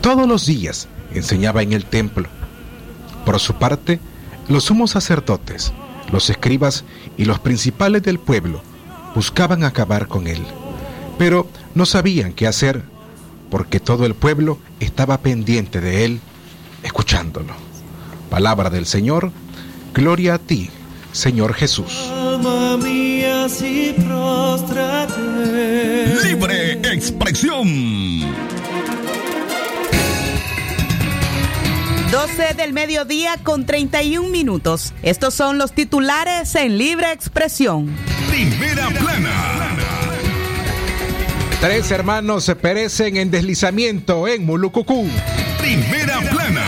[0.00, 2.28] Todos los días enseñaba en el templo.
[3.24, 4.00] Por su parte,
[4.48, 5.72] los sumos sacerdotes,
[6.10, 6.84] los escribas
[7.18, 8.62] y los principales del pueblo
[9.14, 10.42] buscaban acabar con él,
[11.18, 12.82] pero no sabían qué hacer
[13.50, 16.20] porque todo el pueblo estaba pendiente de él,
[16.82, 17.52] escuchándolo.
[18.30, 19.32] Palabra del Señor,
[19.92, 20.70] gloria a ti,
[21.12, 22.10] Señor Jesús.
[26.24, 28.59] Libre expresión.
[32.10, 34.92] 12 del mediodía con 31 minutos.
[35.02, 37.94] Estos son los titulares en libre expresión.
[38.28, 39.76] Primera plana.
[41.60, 45.06] Tres hermanos se perecen en deslizamiento en Mulucucú.
[45.60, 46.64] Primera plana.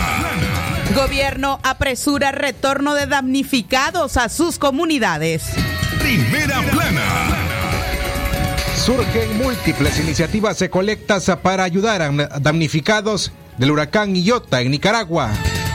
[0.95, 5.43] Gobierno apresura retorno de damnificados a sus comunidades.
[5.99, 7.03] Primera plana.
[8.77, 15.31] Surgen múltiples iniciativas de colectas para ayudar a damnificados del huracán Iota en Nicaragua.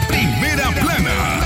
[0.08, 1.38] Primera plana.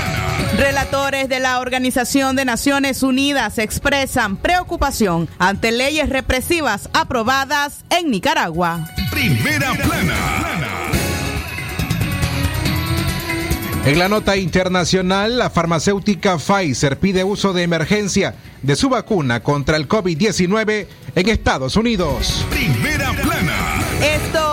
[0.57, 8.87] Relatores de la Organización de Naciones Unidas expresan preocupación ante leyes represivas aprobadas en Nicaragua.
[9.11, 10.43] Primera plana.
[13.85, 19.75] En la nota internacional, la farmacéutica Pfizer pide uso de emergencia de su vacuna contra
[19.75, 22.45] el COVID-19 en Estados Unidos.
[22.49, 23.83] Primera plana.
[24.01, 24.52] Esto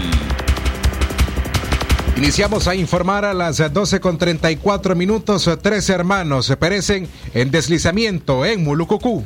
[2.21, 5.49] Iniciamos a informar a las 12 con 34 minutos.
[5.59, 9.25] Tres hermanos se perecen en deslizamiento en Mulucucú.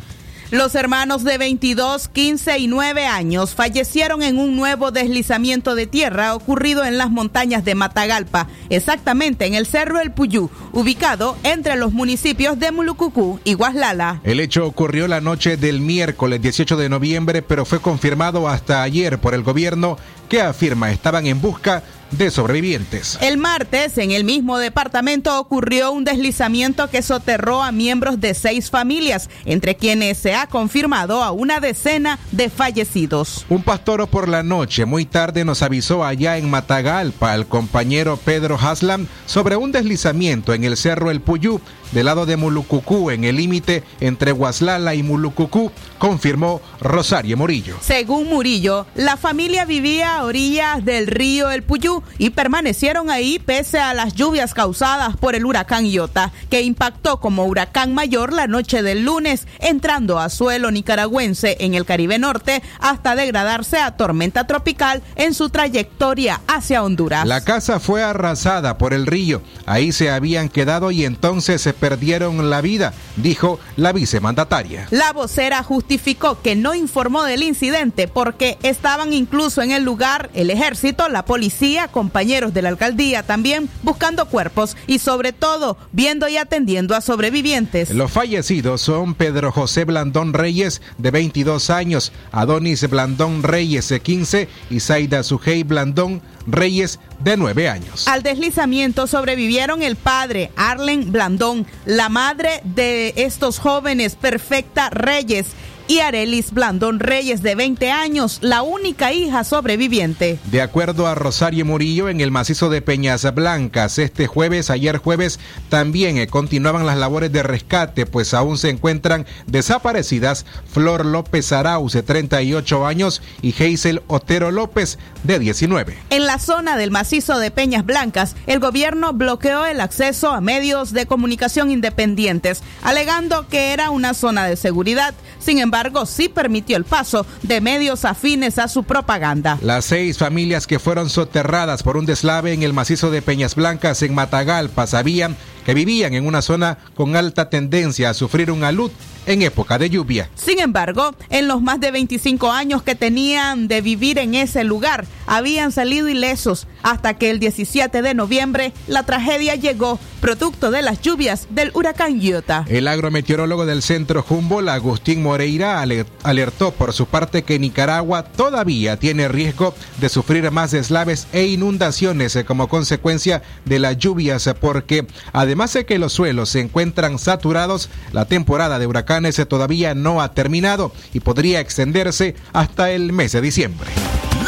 [0.52, 6.36] Los hermanos de 22, 15 y 9 años fallecieron en un nuevo deslizamiento de tierra
[6.36, 11.94] ocurrido en las montañas de Matagalpa, exactamente en el Cerro El Puyú, ubicado entre los
[11.94, 14.22] municipios de Mulucucú y Guaslala.
[14.24, 19.18] El hecho ocurrió la noche del miércoles 18 de noviembre, pero fue confirmado hasta ayer
[19.18, 19.98] por el gobierno
[20.28, 23.18] que afirma estaban en busca de sobrevivientes.
[23.22, 28.70] El martes, en el mismo departamento, ocurrió un deslizamiento que soterró a miembros de seis
[28.70, 33.46] familias, entre quienes se ha confirmado a una decena de fallecidos.
[33.50, 38.58] Un pastor por la noche, muy tarde, nos avisó allá en Matagalpa al compañero Pedro
[38.60, 41.60] Haslam sobre un deslizamiento en el cerro El Puyú,
[41.92, 47.78] del lado de Mulucucú, en el límite entre Guaslala y Mulucucú, confirmó Rosario Murillo.
[47.82, 53.80] Según Murillo, la familia vivía a orillas del río El Puyú y permanecieron ahí pese
[53.80, 58.82] a las lluvias causadas por el huracán Iota, que impactó como huracán mayor la noche
[58.82, 65.04] del lunes, entrando a suelo nicaragüense en el Caribe Norte hasta degradarse a tormenta tropical
[65.16, 67.28] en su trayectoria hacia Honduras.
[67.28, 72.50] La casa fue arrasada por el río, ahí se habían quedado y entonces se perdieron
[72.50, 74.88] la vida, dijo la vicemandataria.
[74.92, 80.30] La vocera justificó que no informó del incidente porque estaban incluso en el lugar lugar
[80.36, 86.28] el ejército, la policía, compañeros de la alcaldía también buscando cuerpos y sobre todo viendo
[86.28, 87.90] y atendiendo a sobrevivientes.
[87.90, 94.48] Los fallecidos son Pedro José Blandón Reyes, de 22 años, Adonis Blandón Reyes, de 15,
[94.70, 98.08] y Zaida Sujei Blandón Reyes, de 9 años.
[98.08, 105.48] Al deslizamiento sobrevivieron el padre, Arlen Blandón, la madre de estos jóvenes, Perfecta Reyes,
[105.88, 110.40] y Arelis Blandón Reyes, de 20 años, la única hija sobreviviente.
[110.46, 115.40] De acuerdo a Rosario Murillo, en el macizo de Peñas Blancas, este jueves, ayer jueves,
[115.70, 121.94] también eh, continuaban las labores de rescate, pues aún se encuentran desaparecidas Flor López Arauz,
[121.94, 125.98] de 38 años, y Hazel Otero López, de 19.
[126.10, 130.94] En la zona del macizo de Peñas Blancas, el gobierno bloqueó el acceso a medios
[130.94, 135.14] de comunicación independientes, alegando que era una zona de seguridad.
[135.40, 139.60] Sin embargo, embargo, sí permitió el paso de medios afines a su propaganda.
[139.62, 144.02] Las seis familias que fueron soterradas por un deslave en el macizo de Peñas Blancas
[144.02, 145.36] en Matagalpa sabían
[145.66, 148.92] que vivían en una zona con alta tendencia a sufrir un alud
[149.26, 150.30] en época de lluvia.
[150.36, 155.06] Sin embargo, en los más de 25 años que tenían de vivir en ese lugar,
[155.26, 161.02] habían salido ilesos hasta que el 17 de noviembre la tragedia llegó producto de las
[161.02, 162.66] lluvias del huracán Iota.
[162.68, 165.84] El agrometeorólogo del centro Humboldt, Agustín Moreira,
[166.24, 172.38] alertó por su parte que Nicaragua todavía tiene riesgo de sufrir más deslaves e inundaciones
[172.46, 178.26] como consecuencia de las lluvias porque además de que los suelos se encuentran saturados, la
[178.26, 183.90] temporada de huracán todavía no ha terminado y podría extenderse hasta el mes de diciembre.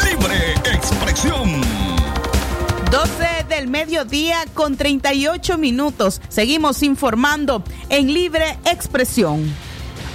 [0.04, 1.60] Libre expresión.
[2.90, 6.20] 12 del mediodía con 38 minutos.
[6.28, 9.67] Seguimos informando en Libre Expresión.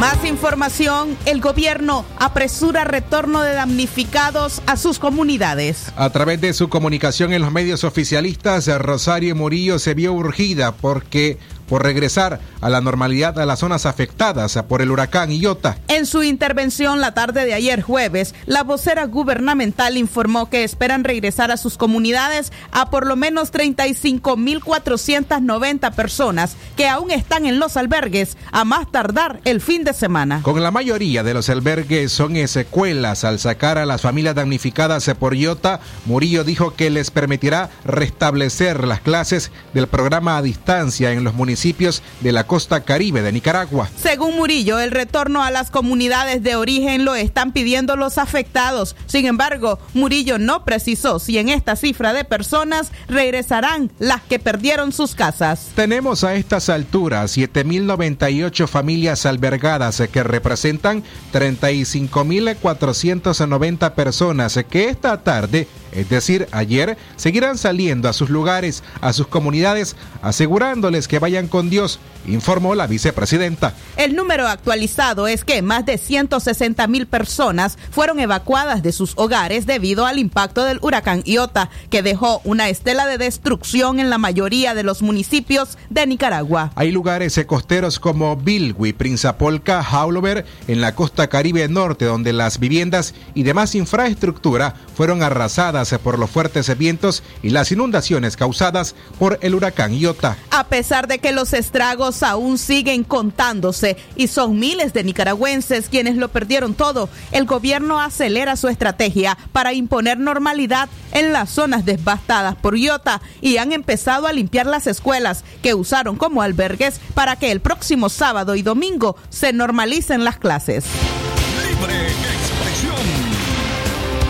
[0.00, 5.92] Más información, el gobierno apresura retorno de damnificados a sus comunidades.
[5.94, 11.38] A través de su comunicación en los medios oficialistas, Rosario Murillo se vio urgida porque
[11.70, 15.78] por regresar a la normalidad a las zonas afectadas por el huracán Iota.
[15.86, 21.52] En su intervención la tarde de ayer jueves, la vocera gubernamental informó que esperan regresar
[21.52, 28.36] a sus comunidades a por lo menos 35.490 personas que aún están en los albergues
[28.50, 30.40] a más tardar el fin de semana.
[30.42, 35.36] Con la mayoría de los albergues son secuelas al sacar a las familias damnificadas por
[35.36, 41.34] Iota, Murillo dijo que les permitirá restablecer las clases del programa a distancia en los
[41.34, 43.90] municipios de la costa caribe de Nicaragua.
[44.00, 48.96] Según Murillo, el retorno a las comunidades de origen lo están pidiendo los afectados.
[49.04, 54.92] Sin embargo, Murillo no precisó si en esta cifra de personas regresarán las que perdieron
[54.92, 55.68] sus casas.
[55.74, 61.02] Tenemos a estas alturas 7.098 familias albergadas que representan
[61.34, 69.26] 35.490 personas que esta tarde es decir, ayer, seguirán saliendo a sus lugares, a sus
[69.26, 73.74] comunidades, asegurándoles que vayan con Dios, informó la vicepresidenta.
[73.96, 79.66] El número actualizado es que más de 160 mil personas fueron evacuadas de sus hogares
[79.66, 84.74] debido al impacto del huracán Iota, que dejó una estela de destrucción en la mayoría
[84.74, 86.72] de los municipios de Nicaragua.
[86.74, 93.14] Hay lugares costeros como Bilwi, Prinzapolca, Haulover, en la costa caribe norte, donde las viviendas
[93.34, 99.54] y demás infraestructura fueron arrasadas por los fuertes vientos y las inundaciones causadas por el
[99.54, 100.36] huracán Iota.
[100.50, 106.16] A pesar de que los estragos aún siguen contándose y son miles de nicaragüenses quienes
[106.16, 112.56] lo perdieron todo, el gobierno acelera su estrategia para imponer normalidad en las zonas devastadas
[112.56, 117.50] por Iota y han empezado a limpiar las escuelas que usaron como albergues para que
[117.50, 120.84] el próximo sábado y domingo se normalicen las clases.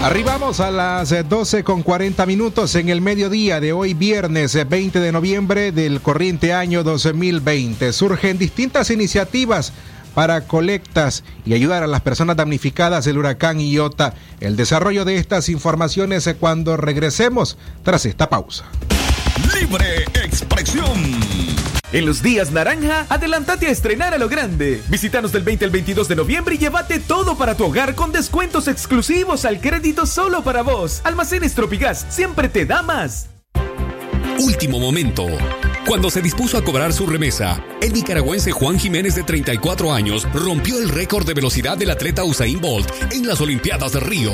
[0.03, 4.99] Arribamos a las 12 eh, con 40 minutos en el mediodía de hoy, viernes 20
[4.99, 7.93] eh, de noviembre del corriente año 2020.
[7.93, 9.75] Surgen distintas iniciativas
[10.15, 14.15] para colectas y ayudar a las personas damnificadas del huracán Iota.
[14.41, 18.65] El desarrollo de estas informaciones eh, cuando regresemos tras esta pausa.
[19.55, 21.20] Libre expresión.
[21.93, 24.81] En los días naranja, adelántate a estrenar a lo grande.
[24.89, 28.69] Visítanos del 20 al 22 de noviembre y llévate todo para tu hogar con descuentos
[28.69, 31.01] exclusivos al crédito solo para vos.
[31.03, 33.29] Almacenes Tropigas siempre te da más.
[34.39, 35.27] Último momento.
[35.85, 40.79] Cuando se dispuso a cobrar su remesa, el nicaragüense Juan Jiménez de 34 años rompió
[40.79, 44.33] el récord de velocidad del atleta Usain Bolt en las Olimpiadas de Río.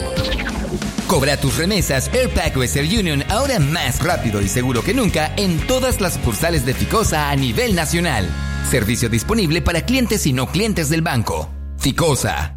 [1.06, 6.00] Cobra tus remesas Airpack Western Union ahora más rápido y seguro que nunca en todas
[6.00, 8.28] las sucursales de Ficosa a nivel nacional.
[8.68, 11.48] Servicio disponible para clientes y no clientes del banco.
[11.78, 12.56] Ficosa.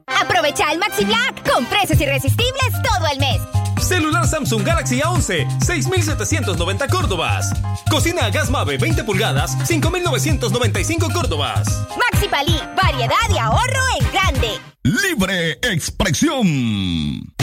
[0.19, 3.41] Aprovecha el Maxi Black con precios irresistibles todo el mes.
[3.81, 7.51] Celular Samsung Galaxy A11, 6,790 Córdobas.
[7.89, 11.67] Cocina a gas Mave 20 pulgadas, 5,995 Córdobas.
[12.11, 14.59] Maxi Palí, variedad y ahorro en grande.
[14.83, 17.33] Libre expresión.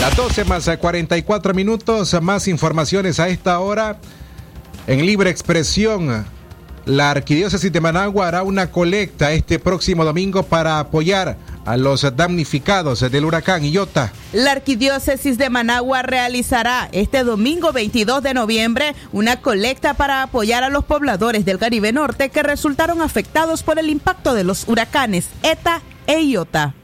[0.00, 3.98] Las 12 más 44 minutos, más informaciones a esta hora.
[4.86, 6.24] En libre expresión,
[6.86, 11.36] la Arquidiócesis de Managua hará una colecta este próximo domingo para apoyar
[11.66, 14.12] a los damnificados del huracán Iota.
[14.32, 20.70] La Arquidiócesis de Managua realizará este domingo 22 de noviembre una colecta para apoyar a
[20.70, 25.82] los pobladores del Caribe Norte que resultaron afectados por el impacto de los huracanes ETA
[26.06, 26.77] e Iota.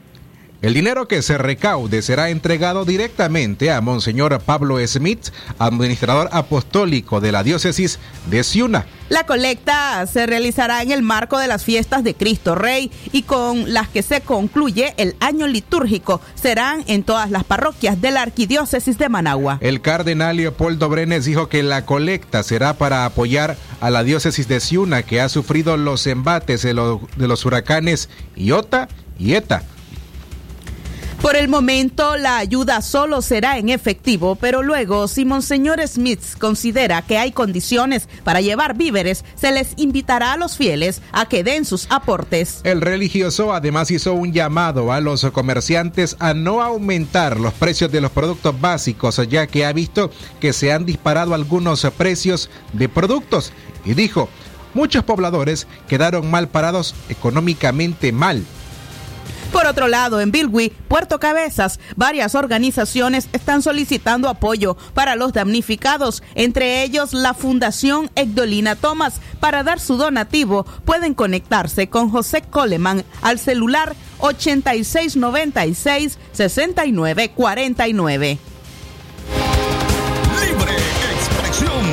[0.61, 5.27] El dinero que se recaude será entregado directamente a Monseñor Pablo Smith,
[5.59, 8.85] administrador apostólico de la diócesis de Ciuna.
[9.09, 13.71] La colecta se realizará en el marco de las fiestas de Cristo Rey y con
[13.73, 16.21] las que se concluye el año litúrgico.
[16.33, 19.59] Serán en todas las parroquias de la arquidiócesis de Managua.
[19.61, 24.59] El cardenal Leopoldo Brenes dijo que la colecta será para apoyar a la diócesis de
[24.59, 28.87] Ciuna que ha sufrido los embates de, lo, de los huracanes Iota
[29.19, 29.63] y Eta
[31.25, 37.01] por el momento, la ayuda solo será en efectivo, pero luego, si Monseñor Smith considera
[37.01, 41.65] que hay condiciones para llevar víveres, se les invitará a los fieles a que den
[41.65, 42.61] sus aportes.
[42.63, 48.01] El religioso además hizo un llamado a los comerciantes a no aumentar los precios de
[48.01, 53.51] los productos básicos, ya que ha visto que se han disparado algunos precios de productos
[53.83, 54.29] y dijo,
[54.75, 58.45] muchos pobladores quedaron mal parados económicamente mal
[59.55, 66.23] por otro lado, en Bilwi, Puerto Cabezas, varias organizaciones están solicitando apoyo para los damnificados,
[66.35, 69.21] entre ellos la Fundación Egdolina Thomas.
[69.39, 78.37] Para dar su donativo, pueden conectarse con José Coleman al celular 8696 6949.
[80.41, 80.73] Libre
[81.15, 81.85] expresión.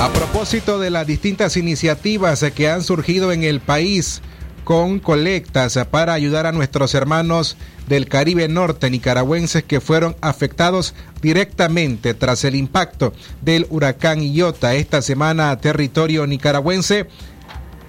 [0.00, 4.22] A propósito de las distintas iniciativas que han surgido en el país,
[4.66, 7.56] con colectas para ayudar a nuestros hermanos
[7.86, 10.92] del Caribe Norte nicaragüenses que fueron afectados
[11.22, 14.74] directamente tras el impacto del huracán Iota.
[14.74, 17.06] Esta semana a territorio nicaragüense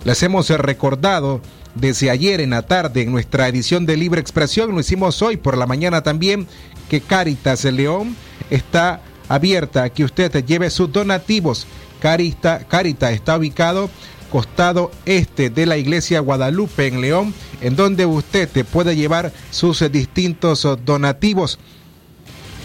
[0.06, 1.42] les hemos recordado
[1.74, 5.58] desde ayer en la tarde en nuestra edición de Libre Expresión, lo hicimos hoy por
[5.58, 6.46] la mañana también,
[6.90, 8.16] que Caritas León
[8.52, 11.66] está abierta a que usted lleve sus donativos.
[12.00, 13.90] Carita, Carita está ubicado
[14.32, 19.90] costado este de la iglesia Guadalupe en León, en donde usted te puede llevar sus
[19.92, 21.60] distintos donativos.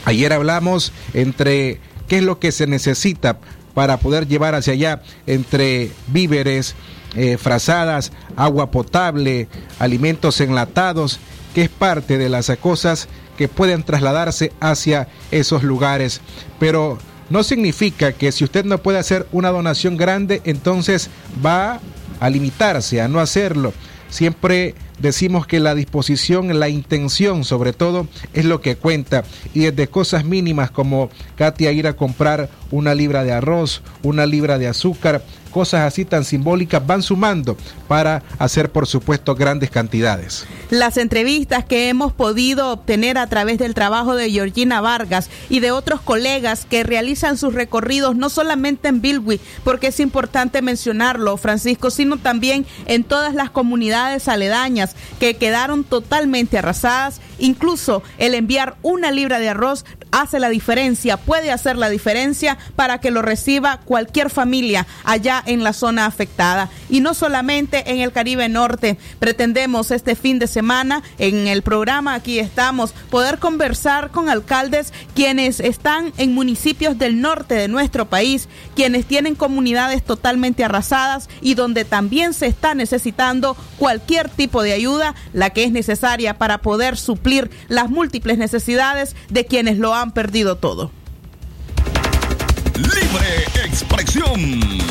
[0.04, 3.38] Ayer hablamos entre qué es lo que se necesita
[3.75, 6.75] para poder llevar hacia allá entre víveres,
[7.14, 11.21] eh, frazadas, agua potable, alimentos enlatados,
[11.54, 16.21] que es parte de las cosas que pueden trasladarse hacia esos lugares.
[16.59, 16.99] Pero
[17.33, 21.09] no significa que si usted no puede hacer una donación grande, entonces
[21.45, 21.81] va
[22.21, 23.73] a limitarse a no hacerlo.
[24.11, 29.25] Siempre decimos que la disposición, la intención sobre todo es lo que cuenta.
[29.55, 34.59] Y desde cosas mínimas como Katia ir a comprar una libra de arroz, una libra
[34.59, 37.56] de azúcar, cosas así tan simbólicas van sumando
[37.87, 40.47] para hacer, por supuesto, grandes cantidades.
[40.71, 45.71] Las entrevistas que hemos podido obtener a través del trabajo de Georgina Vargas y de
[45.71, 51.90] otros colegas que realizan sus recorridos no solamente en Bilwi, porque es importante mencionarlo, Francisco,
[51.90, 57.21] sino también en todas las comunidades aledañas que quedaron totalmente arrasadas.
[57.38, 62.99] Incluso el enviar una libra de arroz hace la diferencia, puede hacer la diferencia para
[62.99, 66.69] que lo reciba cualquier familia allá en la zona afectada.
[66.88, 68.99] Y no solamente en el Caribe Norte.
[69.19, 75.61] Pretendemos este fin de semana en el programa, aquí estamos, poder conversar con alcaldes quienes
[75.61, 81.85] están en municipios del norte de nuestro país, quienes tienen comunidades totalmente arrasadas y donde
[81.85, 87.50] también se está necesitando cualquier tipo de ayuda, la que es necesaria para poder suplir
[87.69, 90.90] las múltiples necesidades de quienes lo han perdido todo.
[92.75, 94.82] Libre expresión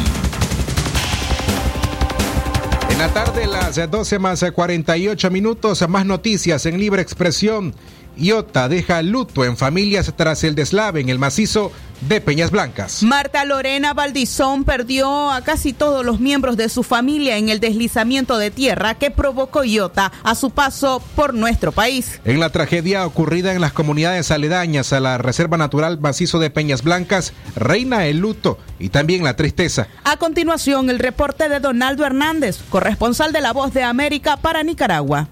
[3.01, 7.73] la tarde, las 12 más 48 minutos, más noticias en libre expresión.
[8.17, 13.03] Iota deja luto en familias tras el deslave en el macizo de Peñas Blancas.
[13.03, 18.37] Marta Lorena Valdizón perdió a casi todos los miembros de su familia en el deslizamiento
[18.37, 22.19] de tierra que provocó Iota a su paso por nuestro país.
[22.25, 26.83] En la tragedia ocurrida en las comunidades aledañas a la Reserva Natural Macizo de Peñas
[26.83, 29.87] Blancas, reina el luto y también la tristeza.
[30.03, 35.27] A continuación, el reporte de Donaldo Hernández, corresponsal de La Voz de América para Nicaragua.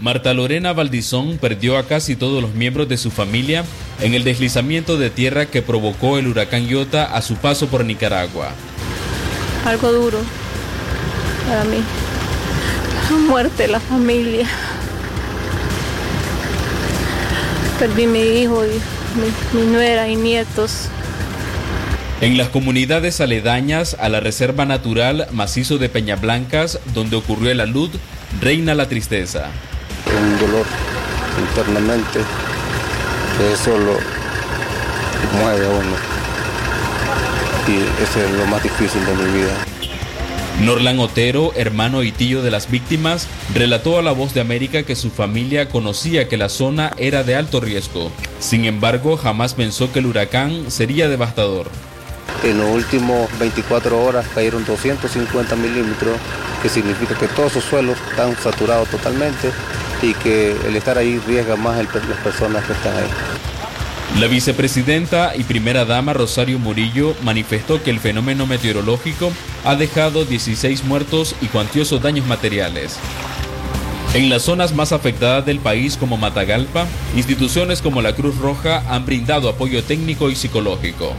[0.00, 3.64] Marta Lorena Valdizón perdió a casi todos los miembros de su familia
[4.00, 8.52] en el deslizamiento de tierra que provocó el huracán Iota a su paso por Nicaragua.
[9.66, 10.18] Algo duro
[11.46, 11.82] para mí.
[13.10, 14.46] La muerte de la familia.
[17.78, 18.70] Perdí mi hijo y
[19.18, 20.88] mi, mi nuera y nietos.
[22.22, 27.90] En las comunidades aledañas a la Reserva Natural Macizo de Peñablancas, donde ocurrió la luz,
[28.40, 29.50] reina la tristeza
[30.06, 30.66] un dolor
[31.38, 32.20] internamente
[33.36, 33.98] que eso lo
[35.38, 35.96] mueve a uno.
[37.68, 39.54] Y ese es lo más difícil de mi vida.
[40.60, 44.94] Norlan Otero, hermano y tío de las víctimas, relató a La Voz de América que
[44.94, 48.12] su familia conocía que la zona era de alto riesgo.
[48.40, 51.68] Sin embargo, jamás pensó que el huracán sería devastador.
[52.44, 56.18] En los últimos 24 horas cayeron 250 milímetros,
[56.62, 59.50] que significa que todos esos suelos están saturados totalmente
[60.02, 63.10] y que el estar ahí riesga más a las personas que están ahí.
[64.18, 69.30] La vicepresidenta y primera dama Rosario Murillo manifestó que el fenómeno meteorológico
[69.64, 72.98] ha dejado 16 muertos y cuantiosos daños materiales.
[74.12, 79.06] En las zonas más afectadas del país como Matagalpa, instituciones como la Cruz Roja han
[79.06, 81.12] brindado apoyo técnico y psicológico.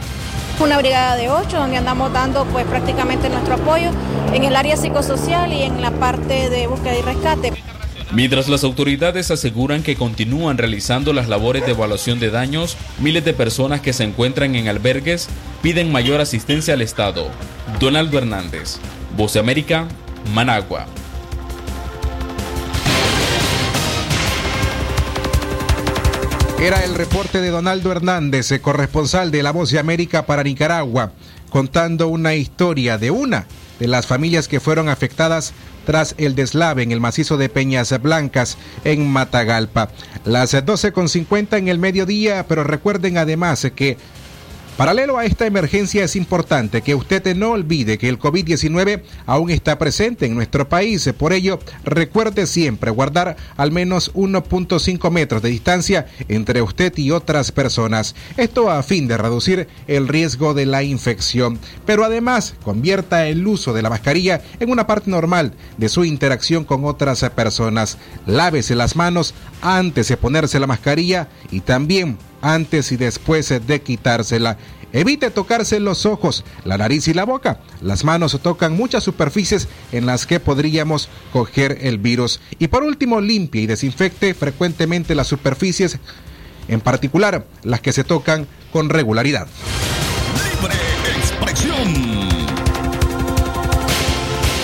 [0.60, 3.90] Una brigada de 8 donde andamos dando pues prácticamente nuestro apoyo
[4.34, 7.71] en el área psicosocial y en la parte de búsqueda y rescate.
[8.14, 13.32] Mientras las autoridades aseguran que continúan realizando las labores de evaluación de daños, miles de
[13.32, 15.28] personas que se encuentran en albergues
[15.62, 17.30] piden mayor asistencia al Estado.
[17.80, 18.76] Donaldo Hernández,
[19.16, 19.88] Voz de América,
[20.34, 20.86] Managua.
[26.60, 31.12] Era el reporte de Donaldo Hernández, corresponsal de La Voz de América para Nicaragua,
[31.48, 33.46] contando una historia de una
[33.82, 38.56] de las familias que fueron afectadas tras el deslave en el macizo de Peñas Blancas
[38.84, 39.90] en Matagalpa.
[40.24, 43.96] Las 12.50 en el mediodía, pero recuerden además que
[44.76, 49.78] Paralelo a esta emergencia es importante que usted no olvide que el COVID-19 aún está
[49.78, 51.12] presente en nuestro país.
[51.18, 57.52] Por ello, recuerde siempre guardar al menos 1.5 metros de distancia entre usted y otras
[57.52, 58.14] personas.
[58.38, 61.58] Esto a fin de reducir el riesgo de la infección.
[61.84, 66.64] Pero además, convierta el uso de la mascarilla en una parte normal de su interacción
[66.64, 67.98] con otras personas.
[68.26, 74.58] Lávese las manos antes de ponerse la mascarilla y también antes y después de quitársela.
[74.92, 77.60] Evite tocarse los ojos, la nariz y la boca.
[77.80, 82.40] Las manos tocan muchas superficies en las que podríamos coger el virus.
[82.58, 85.98] Y por último, limpie y desinfecte frecuentemente las superficies,
[86.68, 89.48] en particular las que se tocan con regularidad.
[90.60, 91.01] Libre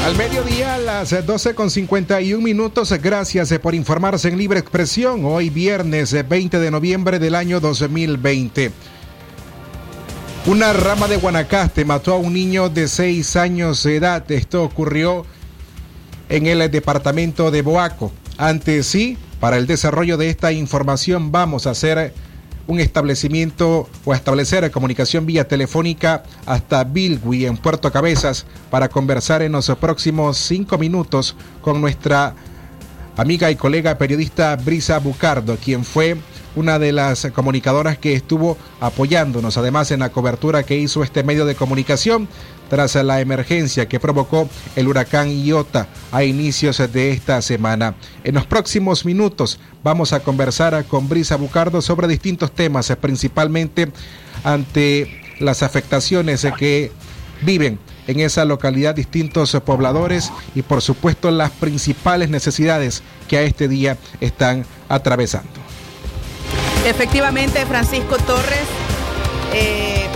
[0.09, 2.91] Al mediodía, a las 12 con 51 minutos.
[3.03, 5.23] Gracias por informarse en Libre Expresión.
[5.27, 8.73] Hoy, viernes 20 de noviembre del año 2020.
[10.47, 14.33] Una rama de Guanacaste mató a un niño de 6 años de edad.
[14.33, 15.27] Esto ocurrió
[16.31, 18.11] en el departamento de Boaco.
[18.39, 22.15] Antes sí, para el desarrollo de esta información vamos a hacer
[22.69, 29.53] un establecimiento o establecer comunicación vía telefónica hasta Bilwi en Puerto Cabezas para conversar en
[29.53, 32.35] los próximos cinco minutos con nuestra
[33.19, 36.17] amiga y colega periodista Brisa Bucardo, quien fue
[36.55, 41.45] una de las comunicadoras que estuvo apoyándonos además en la cobertura que hizo este medio
[41.45, 42.29] de comunicación
[42.71, 47.97] tras la emergencia que provocó el huracán Iota a inicios de esta semana.
[48.23, 53.91] En los próximos minutos vamos a conversar con Brisa Bucardo sobre distintos temas, principalmente
[54.45, 56.93] ante las afectaciones que
[57.43, 63.69] viven en esa localidad distintos pobladores y por supuesto las principales necesidades que a este
[63.69, 65.51] día están atravesando.
[66.87, 68.67] Efectivamente, Francisco Torres,
[69.53, 70.07] eh,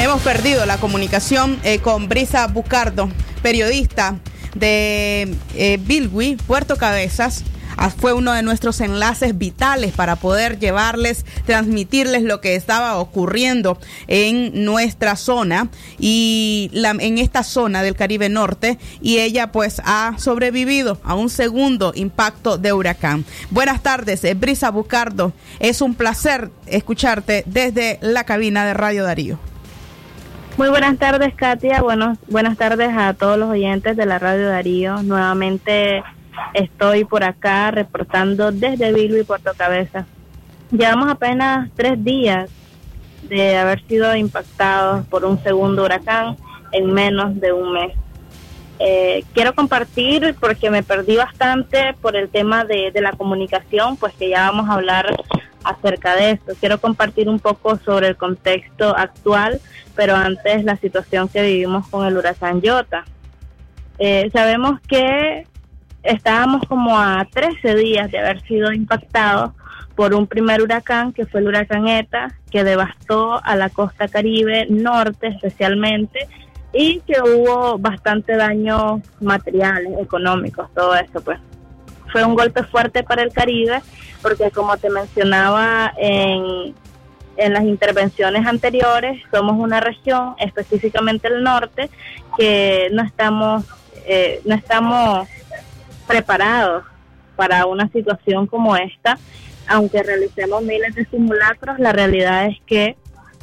[0.00, 3.10] hemos perdido la comunicación eh, con Brisa Bucardo,
[3.42, 4.16] periodista
[4.54, 7.44] de eh, Bilwi, Puerto Cabezas.
[7.80, 13.78] Ah, fue uno de nuestros enlaces vitales para poder llevarles, transmitirles lo que estaba ocurriendo
[14.08, 20.14] en nuestra zona y la, en esta zona del Caribe Norte y ella pues ha
[20.18, 23.24] sobrevivido a un segundo impacto de huracán.
[23.50, 25.32] Buenas tardes, eh, Brisa Bucardo.
[25.60, 29.38] Es un placer escucharte desde la cabina de Radio Darío.
[30.56, 31.80] Muy buenas tardes, Katia.
[31.80, 35.04] Buenos, buenas tardes a todos los oyentes de la Radio Darío.
[35.04, 36.02] Nuevamente
[36.54, 40.06] estoy por acá reportando desde Bilbo y Puerto Cabeza.
[40.70, 42.50] Llevamos apenas tres días
[43.22, 46.36] de haber sido impactados por un segundo huracán
[46.72, 47.92] en menos de un mes.
[48.80, 54.28] Eh, quiero compartir porque me perdí bastante por el tema de, la comunicación, pues que
[54.28, 55.16] ya vamos a hablar
[55.64, 56.52] acerca de esto.
[56.60, 59.60] Quiero compartir un poco sobre el contexto actual,
[59.96, 63.04] pero antes la situación que vivimos con el huracán Yota.
[63.98, 65.44] Eh, sabemos que
[66.02, 69.52] estábamos como a 13 días de haber sido impactados
[69.94, 74.66] por un primer huracán que fue el huracán ETA, que devastó a la costa caribe
[74.70, 76.28] norte especialmente
[76.72, 81.38] y que hubo bastante daño materiales, económicos, todo eso pues.
[82.12, 83.82] Fue un golpe fuerte para el Caribe
[84.22, 86.74] porque como te mencionaba en,
[87.36, 91.90] en las intervenciones anteriores, somos una región, específicamente el norte,
[92.36, 93.64] que no estamos,
[94.06, 95.28] eh, no estamos
[96.08, 96.84] preparados
[97.36, 99.18] para una situación como esta.
[99.68, 102.96] Aunque realicemos miles de simulacros, la realidad es que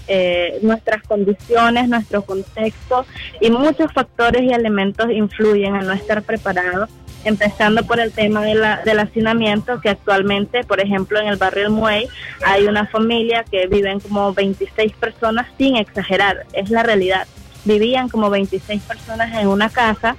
[0.08, 3.06] eh, nuestras condiciones, nuestro contexto
[3.39, 6.89] y muchos factores y elementos influyen en no estar preparados
[7.23, 11.63] empezando por el tema de la, del hacinamiento, que actualmente, por ejemplo, en el barrio
[11.63, 12.08] El Muey
[12.45, 17.28] hay una familia que viven como 26 personas, sin exagerar, es la realidad.
[17.65, 20.15] Vivían como 26 personas en una casa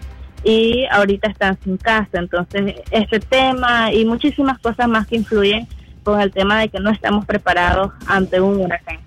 [0.46, 2.18] y ahorita están sin casa.
[2.18, 5.66] Entonces, este tema y muchísimas cosas más que influyen
[6.04, 9.00] con el tema de que no estamos preparados ante un huracán.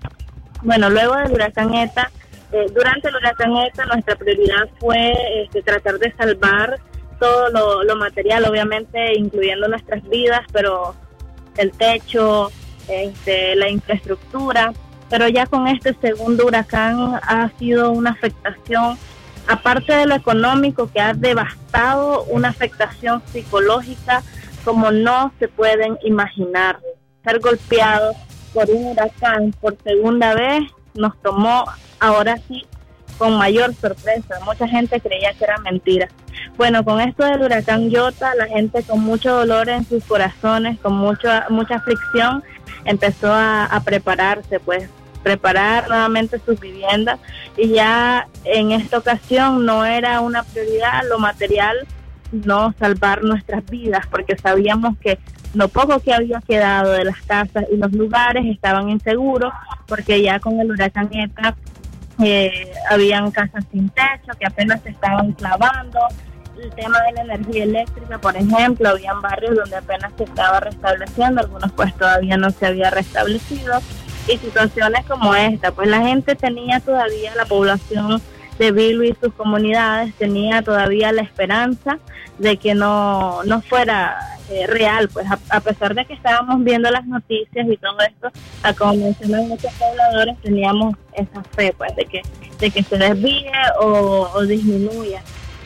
[0.62, 2.10] Bueno, luego del huracán ETA,
[2.52, 6.78] eh, durante el huracán ETA nuestra prioridad fue este, tratar de salvar
[7.18, 10.94] todo lo, material, obviamente, incluyendo nuestras vidas, pero
[11.56, 12.50] el techo,
[12.86, 14.74] este, la infraestructura.
[15.08, 18.98] Pero ya con este segundo huracán ha sido una afectación,
[19.50, 24.22] aparte de lo económico, que ha devastado una afectación psicológica
[24.64, 26.78] como no se pueden imaginar.
[27.24, 28.16] Ser golpeados
[28.54, 30.62] por un huracán por segunda vez
[30.94, 31.64] nos tomó
[31.98, 32.64] ahora sí
[33.18, 34.38] con mayor sorpresa.
[34.44, 36.08] Mucha gente creía que era mentira.
[36.56, 40.94] Bueno, con esto del huracán Yota, la gente con mucho dolor en sus corazones, con
[40.94, 42.44] mucha mucha aflicción,
[42.84, 44.88] empezó a prepararse, pues
[45.22, 47.18] preparar nuevamente sus viviendas
[47.56, 51.76] y ya en esta ocasión no era una prioridad lo material,
[52.32, 55.18] no salvar nuestras vidas, porque sabíamos que
[55.54, 59.52] lo poco que había quedado de las casas y los lugares estaban inseguros,
[59.86, 61.56] porque ya con el huracán ETA
[62.22, 66.00] eh, habían casas sin techo que apenas se estaban clavando.
[66.62, 71.40] El tema de la energía eléctrica, por ejemplo, habían barrios donde apenas se estaba restableciendo,
[71.40, 73.80] algunos pues todavía no se había restablecido.
[74.28, 78.20] Y situaciones como esta, pues la gente tenía todavía, la población
[78.58, 81.98] de Bilbo y sus comunidades tenía todavía la esperanza
[82.38, 84.18] de que no, no fuera
[84.50, 88.30] eh, real, pues a, pesar de que estábamos viendo las noticias y todo esto,
[88.62, 92.22] a como mencionan muchos pobladores, teníamos esa fe, pues, de que,
[92.58, 95.22] de que se desvíe o, o disminuya.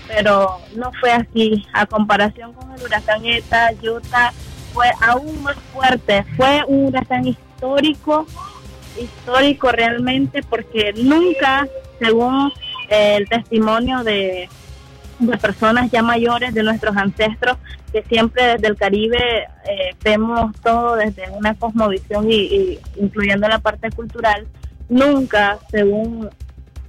[0.06, 1.66] Pero no fue así.
[1.72, 4.32] A comparación con el huracán ETA, Utah
[4.74, 6.24] fue aún más fuerte.
[6.36, 7.53] Fue un huracán histórico,
[9.00, 11.66] histórico realmente, porque nunca,
[11.98, 12.52] según
[12.88, 14.48] el testimonio de,
[15.18, 17.56] de personas ya mayores, de nuestros ancestros,
[17.92, 23.90] que siempre desde el Caribe eh, vemos todo desde una cosmovisión y, incluyendo la parte
[23.90, 24.46] cultural,
[24.88, 26.28] nunca, según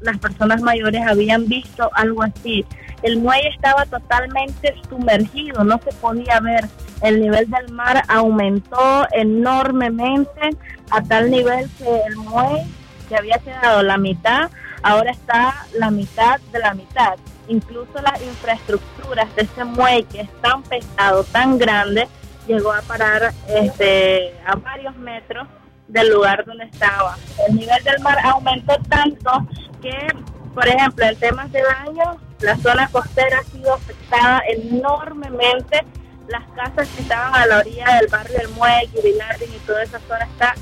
[0.06, 2.66] las personas mayores, habían visto algo así.
[3.02, 6.66] El muelle estaba totalmente sumergido, no se podía ver.
[7.02, 10.50] El nivel del mar aumentó enormemente
[10.90, 12.66] a tal nivel que el muelle,
[13.10, 14.50] que había quedado la mitad,
[14.82, 17.16] ahora está la mitad de la mitad.
[17.48, 22.08] Incluso las infraestructuras de ese muelle que es tan pesado, tan grande,
[22.48, 25.48] llegó a parar este, a varios metros
[25.88, 27.18] del lugar donde estaba.
[27.48, 29.48] El nivel del mar aumentó tanto
[29.86, 30.08] que,
[30.54, 35.86] por ejemplo, en temas de daño, la zona costera ha sido afectada enormemente.
[36.28, 40.26] Las casas que estaban a la orilla del barrio del Muelle, y toda esa zona
[40.26, 40.56] está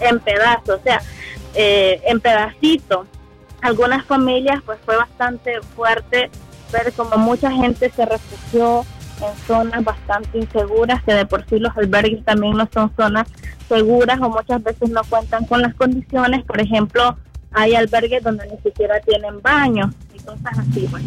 [0.00, 1.00] en pedazos, o sea,
[1.54, 3.06] eh, en pedacitos
[3.62, 6.30] algunas familias pues fue bastante fuerte
[6.72, 8.84] ver como mucha gente se refugió
[9.20, 13.28] en zonas bastante inseguras, que de por sí los albergues también no son zonas
[13.68, 16.42] seguras o muchas veces no cuentan con las condiciones.
[16.44, 17.16] Por ejemplo,
[17.54, 20.88] hay albergues donde ni siquiera tienen baños y cosas así.
[20.90, 21.02] Pues.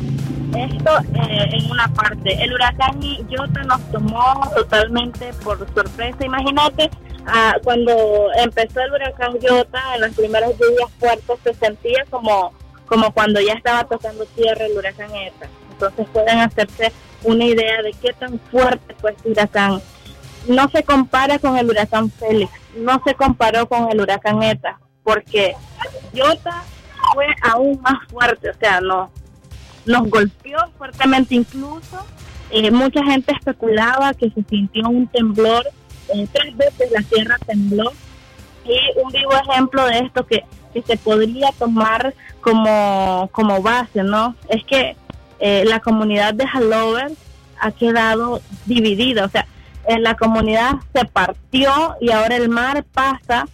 [0.56, 2.44] Esto eh, en una parte.
[2.44, 6.24] El huracán Iota nos tomó totalmente por sorpresa.
[6.24, 6.90] Imagínate,
[7.26, 7.94] ah, cuando
[8.38, 12.54] empezó el huracán Iota, en las primeras lluvias fuertes se sentía como,
[12.86, 15.48] como cuando ya estaba tocando tierra el huracán ETA.
[15.72, 16.92] Entonces pueden hacerse
[17.24, 19.82] una idea de qué tan fuerte fue este huracán.
[20.48, 25.56] No se compara con el huracán Félix, no se comparó con el huracán ETA, porque
[26.12, 26.64] Iota
[27.14, 29.10] fue aún más fuerte, o sea, no
[29.86, 32.06] nos golpeó fuertemente incluso.
[32.50, 35.66] Eh, mucha gente especulaba que se sintió un temblor,
[36.14, 37.92] eh, tres veces la tierra tembló.
[38.66, 44.36] Y un vivo ejemplo de esto que, que se podría tomar como, como base, ¿no?
[44.50, 44.96] Es que
[45.40, 47.12] eh, la comunidad de Hallover
[47.60, 49.46] ha quedado dividida, o sea,
[49.88, 53.48] en la comunidad se partió y ahora el mar pasa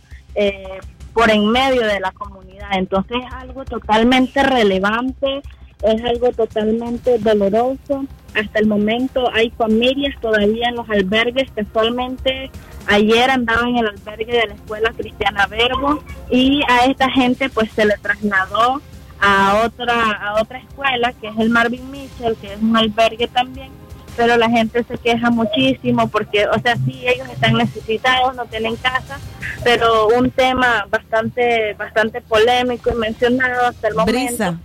[1.13, 2.69] por en medio de la comunidad.
[2.74, 5.41] Entonces es algo totalmente relevante,
[5.84, 8.06] es algo totalmente doloroso.
[8.34, 11.52] Hasta el momento hay familias todavía en los albergues.
[11.54, 12.50] Casualmente
[12.88, 17.71] ayer andaba en el albergue de la escuela Cristiana Verbo y a esta gente pues
[17.71, 18.82] se le trasladó
[19.19, 23.81] a otra a otra escuela que es el Marvin Mitchell, que es un albergue también
[24.15, 28.76] pero la gente se queja muchísimo porque, o sea, sí, ellos están necesitados, no tienen
[28.76, 29.19] casa,
[29.63, 34.58] pero un tema bastante bastante polémico y mencionado hasta el momento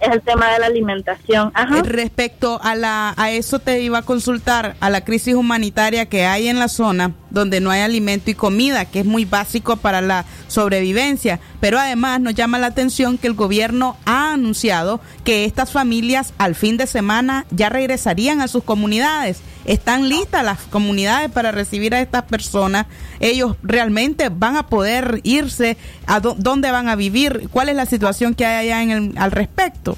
[0.00, 1.52] es el tema de la alimentación.
[1.56, 6.26] Eh, respecto a la a eso te iba a consultar a la crisis humanitaria que
[6.26, 10.00] hay en la zona donde no hay alimento y comida, que es muy básico para
[10.00, 15.70] la sobrevivencia, pero además nos llama la atención que el gobierno ha anunciado que estas
[15.70, 19.42] familias al fin de semana ya regresarían a sus comunidades.
[19.64, 22.86] ¿Están listas las comunidades para recibir a estas personas?
[23.20, 25.76] ¿Ellos realmente van a poder irse?
[26.06, 27.48] ¿A dónde van a vivir?
[27.50, 29.96] ¿Cuál es la situación que hay allá en el, al respecto?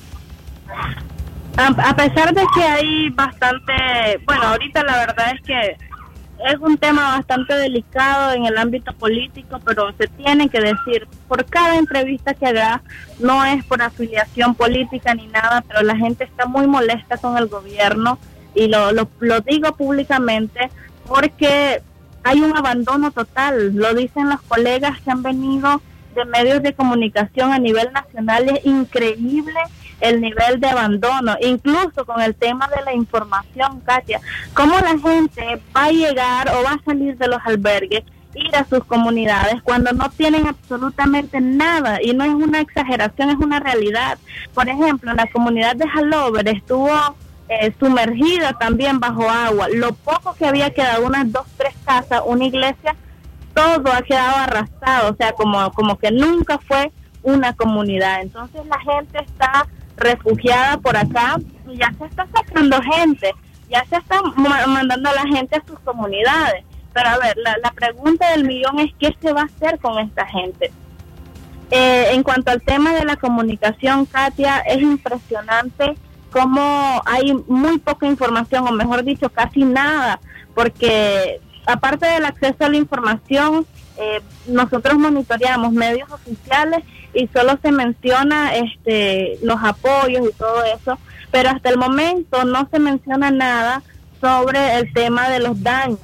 [1.57, 3.73] A, pesar de que hay bastante,
[4.27, 5.77] bueno, ahorita la verdad es que
[6.49, 11.45] es un tema bastante delicado en el ámbito político, pero se tiene que decir, por
[11.45, 12.83] cada entrevista que haga,
[13.21, 17.47] no es por afiliación política ni nada, pero la gente está muy molesta con el
[17.47, 18.19] gobierno
[18.55, 20.71] y lo, lo, lo digo públicamente
[21.07, 21.83] porque
[22.25, 25.83] hay un abandono total, lo dicen los colegas que han venido
[26.15, 29.59] de medios de comunicación a nivel nacional, es increíble
[30.01, 34.21] el nivel de abandono, incluso con el tema de la información, Katia,
[34.53, 38.65] cómo la gente va a llegar o va a salir de los albergues ir a
[38.65, 44.19] sus comunidades cuando no tienen absolutamente nada y no es una exageración, es una realidad.
[44.55, 46.91] Por ejemplo, la comunidad de Halover estuvo
[47.61, 49.69] eh, sumergida también bajo agua.
[49.69, 52.97] Lo poco que había quedado, unas dos, tres casas, una iglesia,
[53.55, 58.23] todo ha quedado arrastrado, o sea, como, como que nunca fue una comunidad.
[58.23, 61.37] Entonces la gente está refugiada por acá
[61.69, 63.33] y ya se está sacando gente,
[63.69, 66.65] ya se está mandando a la gente a sus comunidades.
[66.93, 70.27] Pero a ver, la, pregunta del millón es qué se va a hacer con esta
[70.27, 70.71] gente.
[71.71, 75.95] Eh, en cuanto al tema de la comunicación, Katia, es impresionante
[76.33, 80.19] cómo hay muy poca información, o mejor dicho, casi nada,
[80.55, 83.67] porque aparte del acceso a la información,
[83.99, 86.83] eh, nosotros monitoreamos medios oficiales
[87.15, 90.99] y solo se menciona este, los apoyos y todo eso,
[91.31, 93.83] pero hasta el momento no se menciona nada
[94.21, 96.01] sobre el tema de los daños.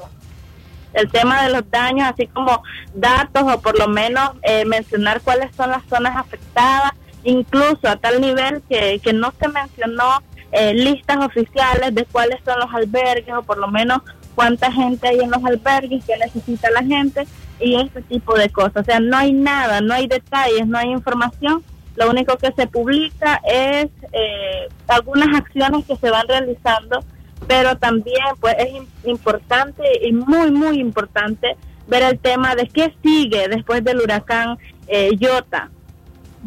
[0.92, 2.62] El tema de los daños, así como
[2.94, 6.92] datos o por lo menos eh, mencionar cuáles son las zonas afectadas,
[7.24, 12.58] incluso a tal nivel que, que no se mencionó eh, listas oficiales de cuáles son
[12.58, 14.00] los albergues o por lo menos
[14.34, 17.26] cuánta gente hay en los albergues, qué necesita la gente
[17.60, 18.76] y este tipo de cosas.
[18.76, 21.62] O sea, no hay nada, no hay detalles, no hay información.
[21.96, 27.00] Lo único que se publica es eh, algunas acciones que se van realizando
[27.46, 28.68] pero también pues es
[29.04, 35.10] importante y muy muy importante ver el tema de qué sigue después del huracán eh,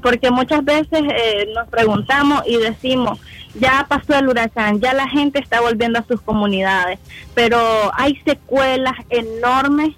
[0.01, 3.19] porque muchas veces eh, nos preguntamos y decimos
[3.55, 6.99] ya pasó el huracán, ya la gente está volviendo a sus comunidades,
[7.33, 7.59] pero
[7.95, 9.95] hay secuelas enormes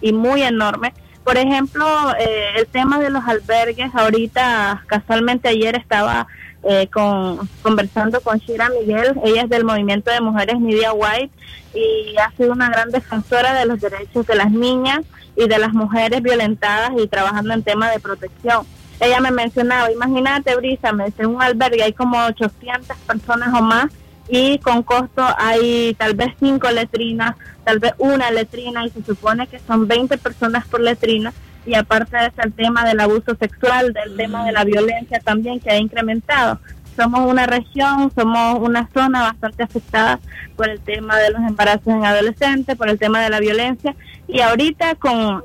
[0.00, 0.94] y muy enormes.
[1.24, 1.86] Por ejemplo,
[2.18, 6.26] eh, el tema de los albergues, ahorita casualmente ayer estaba
[6.64, 11.30] eh, con, conversando con Shira Miguel, ella es del movimiento de mujeres Media White
[11.74, 15.00] y ha sido una gran defensora de los derechos de las niñas
[15.36, 18.66] y de las mujeres violentadas y trabajando en temas de protección.
[19.00, 23.62] Ella me mencionaba, imagínate Brisa, me dice, en un albergue hay como 800 personas o
[23.62, 23.86] más
[24.28, 29.46] y con costo hay tal vez cinco letrinas, tal vez una letrina y se supone
[29.46, 31.32] que son 20 personas por letrina
[31.64, 35.60] y aparte de ese el tema del abuso sexual, del tema de la violencia también
[35.60, 36.58] que ha incrementado.
[36.96, 40.18] Somos una región, somos una zona bastante afectada
[40.56, 43.94] por el tema de los embarazos en adolescentes, por el tema de la violencia
[44.26, 45.44] y ahorita con,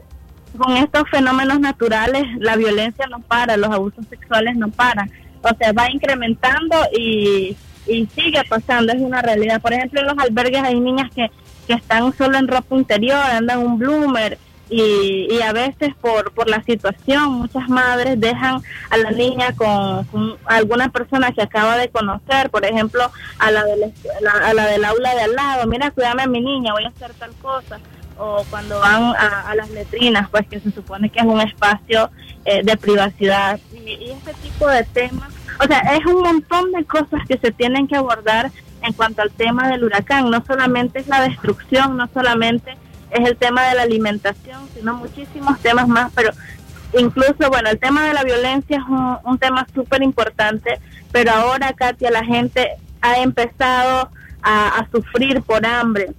[0.58, 5.12] con estos fenómenos naturales la violencia no para, los abusos sexuales no paran.
[5.42, 7.56] O sea, va incrementando y,
[7.88, 9.62] y sigue pasando, es una realidad.
[9.62, 11.30] Por ejemplo, en los albergues hay niñas que,
[11.68, 14.38] que están solo en ropa interior, andan un bloomer,
[14.70, 20.08] y, a veces por, por la situación muchas madres dejan a la niña con,
[20.46, 23.94] alguna persona que acaba de conocer, por ejemplo, a la, del,
[24.44, 27.14] a la del aula de al lado, mira, cuídame a mi niña, voy a hacer
[27.14, 27.80] tal cosa
[28.18, 32.10] o cuando van a, las letrinas, pues que se supone que es un espacio
[32.46, 33.60] eh, de privacidad.
[33.74, 37.52] Y, y, este tipo de temas, o sea, es un montón de cosas que se
[37.52, 40.30] tienen que abordar en cuanto al tema del huracán.
[40.30, 42.78] No solamente es la destrucción, no solamente
[43.14, 46.32] es el tema de la alimentación, sino muchísimos temas más, pero
[46.98, 48.84] incluso, bueno, el tema de la violencia es
[49.24, 50.80] un, tema súper importante,
[51.12, 52.72] pero ahora, Katia, la gente
[53.02, 54.10] ha empezado
[54.42, 56.12] a, sufrir por hambre.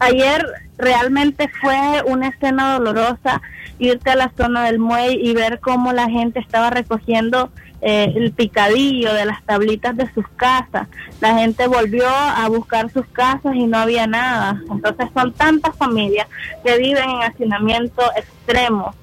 [0.00, 0.46] Ayer
[0.78, 3.42] realmente fue una escena dolorosa
[3.78, 7.50] irte a la zona del muelle y ver cómo la gente estaba recogiendo
[7.82, 10.88] eh, el picadillo de las tablitas de sus casas.
[11.20, 14.62] La gente volvió a buscar sus casas y no había nada.
[14.70, 16.26] Entonces son tantas familias
[16.64, 18.94] que viven en hacinamiento extremo.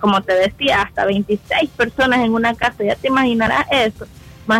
[0.00, 2.84] Como te decía, hasta 26 personas en una casa.
[2.84, 4.06] Ya te imaginarás eso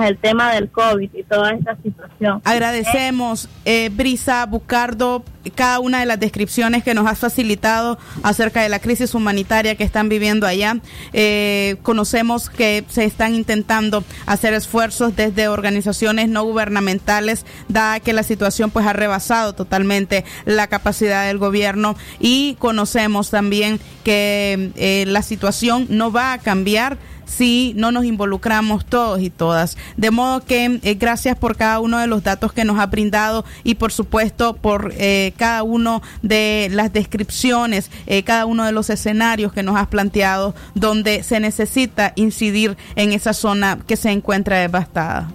[0.01, 2.41] el tema del COVID y toda esta situación.
[2.45, 8.69] Agradecemos, eh, Brisa Bucardo, cada una de las descripciones que nos has facilitado acerca de
[8.69, 10.77] la crisis humanitaria que están viviendo allá.
[11.13, 18.23] Eh, conocemos que se están intentando hacer esfuerzos desde organizaciones no gubernamentales, dada que la
[18.23, 25.23] situación pues ha rebasado totalmente la capacidad del gobierno y conocemos también que eh, la
[25.23, 29.77] situación no va a cambiar si no nos involucramos todos y todas.
[29.97, 33.45] De modo que eh, gracias por cada uno de los datos que nos ha brindado
[33.65, 38.91] y por supuesto por eh, cada uno de las descripciones, eh, cada uno de los
[38.91, 44.59] escenarios que nos has planteado donde se necesita incidir en esa zona que se encuentra
[44.59, 45.29] devastada.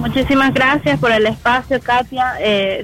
[0.00, 2.34] Muchísimas gracias por el espacio, Katia.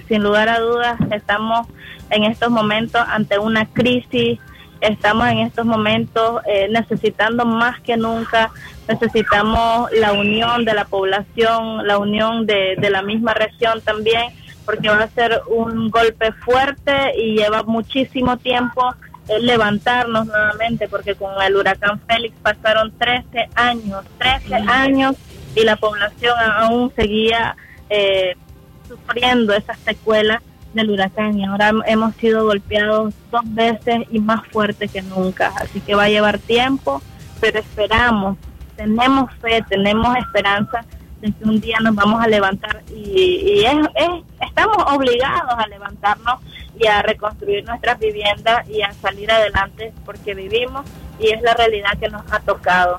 [0.08, 1.68] sin lugar a dudas, estamos
[2.10, 4.40] en estos momentos ante una crisis
[4.84, 8.50] estamos en estos momentos eh, necesitando más que nunca,
[8.88, 14.32] necesitamos la unión de la población, la unión de, de la misma región también,
[14.64, 18.94] porque va a ser un golpe fuerte y lleva muchísimo tiempo
[19.28, 25.16] el levantarnos nuevamente, porque con el huracán Félix pasaron 13 años, 13 años
[25.54, 27.56] y la población aún seguía
[27.88, 28.36] eh,
[28.86, 30.42] sufriendo esas secuelas
[30.74, 35.80] del huracán y ahora hemos sido golpeados dos veces y más fuerte que nunca, así
[35.80, 37.00] que va a llevar tiempo,
[37.40, 38.36] pero esperamos,
[38.76, 40.84] tenemos fe, tenemos esperanza
[41.20, 43.64] de que un día nos vamos a levantar y,
[44.40, 46.40] estamos obligados a levantarnos
[46.78, 50.84] y a reconstruir nuestras viviendas y a salir adelante porque vivimos
[51.18, 52.98] y es la realidad que nos ha tocado.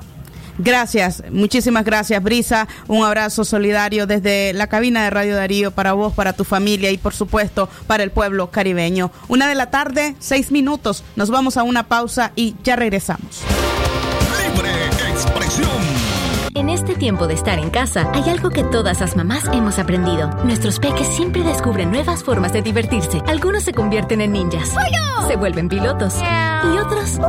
[0.58, 2.66] Gracias, muchísimas gracias, Brisa.
[2.88, 6.98] Un abrazo solidario desde la cabina de Radio Darío para vos, para tu familia y,
[6.98, 9.10] por supuesto, para el pueblo caribeño.
[9.28, 11.04] Una de la tarde, seis minutos.
[11.16, 13.42] Nos vamos a una pausa y ya regresamos.
[16.56, 20.30] En este tiempo de estar en casa, hay algo que todas las mamás hemos aprendido.
[20.42, 23.20] Nuestros peques siempre descubren nuevas formas de divertirse.
[23.26, 24.72] Algunos se convierten en ninjas.
[25.28, 26.14] Se vuelven pilotos.
[26.64, 27.20] Y otros...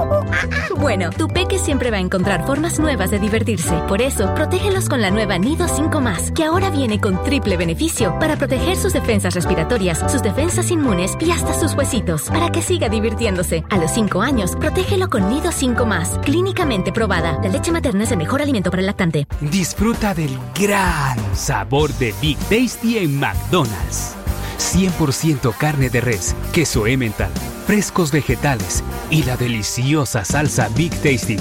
[0.78, 3.76] Bueno, tu peque siempre va a encontrar formas nuevas de divertirse.
[3.90, 6.00] Por eso, protégelos con la nueva Nido 5⁇
[6.34, 11.32] que ahora viene con triple beneficio para proteger sus defensas respiratorias, sus defensas inmunes y
[11.32, 13.66] hasta sus huesitos, para que siga divirtiéndose.
[13.70, 15.86] A los 5 años, protégelo con Nido 5⁇
[16.22, 17.40] clínicamente probada.
[17.42, 19.17] La leche materna es el mejor alimento para el lactante.
[19.42, 24.16] Disfruta del gran sabor de Big Tasty en McDonald's.
[24.58, 27.32] 100% carne de res, queso Emmental,
[27.66, 31.38] frescos vegetales y la deliciosa salsa Big Tasty.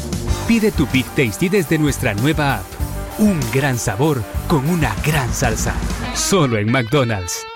[0.47, 2.67] Pide tu Big Tasty desde nuestra nueva app.
[3.19, 5.75] Un gran sabor con una gran salsa.
[6.15, 7.56] Solo en McDonald's.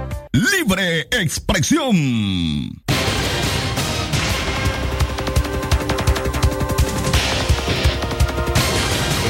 [0.33, 1.93] Libre expresión.
[1.93, 2.81] En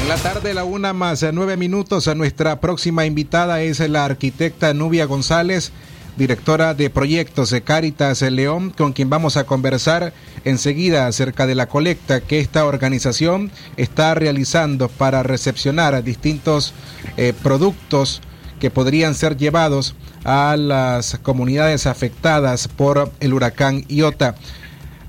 [0.08, 5.06] la tarde, la una más nueve minutos, a nuestra próxima invitada es la arquitecta Nubia
[5.06, 5.72] González,
[6.16, 10.12] directora de proyectos de Cáritas León, con quien vamos a conversar
[10.44, 16.74] enseguida acerca de la colecta que esta organización está realizando para recepcionar a distintos
[17.16, 18.22] eh, productos
[18.62, 24.36] que podrían ser llevados a las comunidades afectadas por el huracán Iota.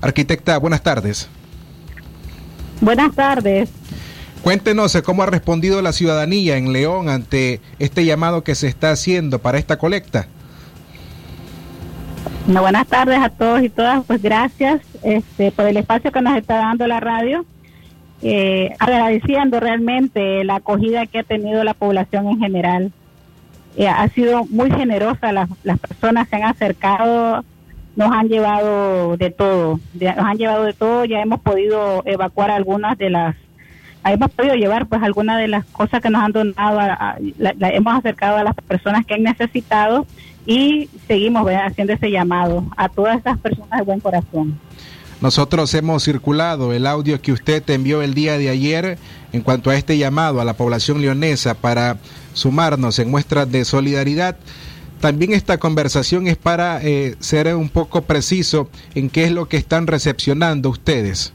[0.00, 1.28] Arquitecta, buenas tardes.
[2.80, 3.70] Buenas tardes.
[4.42, 9.38] Cuéntenos cómo ha respondido la ciudadanía en León ante este llamado que se está haciendo
[9.38, 10.26] para esta colecta.
[12.48, 14.04] buenas tardes a todos y todas.
[14.04, 17.46] Pues gracias este, por el espacio que nos está dando la radio.
[18.20, 22.92] Eh, agradeciendo realmente la acogida que ha tenido la población en general.
[23.76, 27.44] Eh, ha sido muy generosa, las, las personas se han acercado,
[27.96, 32.98] nos han llevado de todo, nos han llevado de todo, ya hemos podido evacuar algunas
[32.98, 33.36] de las,
[34.04, 36.80] hemos podido llevar pues algunas de las cosas que nos han donado,
[37.38, 40.06] la, hemos acercado a las personas que han necesitado
[40.46, 44.58] y seguimos haciendo ese llamado a todas estas personas de buen corazón.
[45.20, 48.98] Nosotros hemos circulado el audio que usted envió el día de ayer
[49.32, 51.96] en cuanto a este llamado a la población leonesa para
[52.34, 54.36] sumarnos en muestras de solidaridad.
[55.00, 59.56] También esta conversación es para eh, ser un poco preciso en qué es lo que
[59.56, 61.32] están recepcionando ustedes.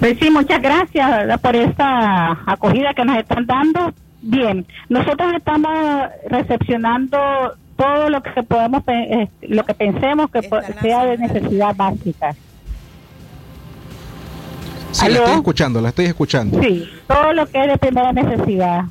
[0.00, 3.92] Pues sí, muchas gracias por esta acogida que nos están dando.
[4.22, 5.72] Bien, nosotros estamos
[6.28, 7.18] recepcionando
[7.76, 10.42] todo lo que podemos, eh, lo que pensemos que
[10.80, 12.34] sea de necesidad básica.
[14.90, 16.60] Sí, la estoy escuchando, la estoy escuchando.
[16.62, 18.84] Sí, todo lo que es de primera necesidad.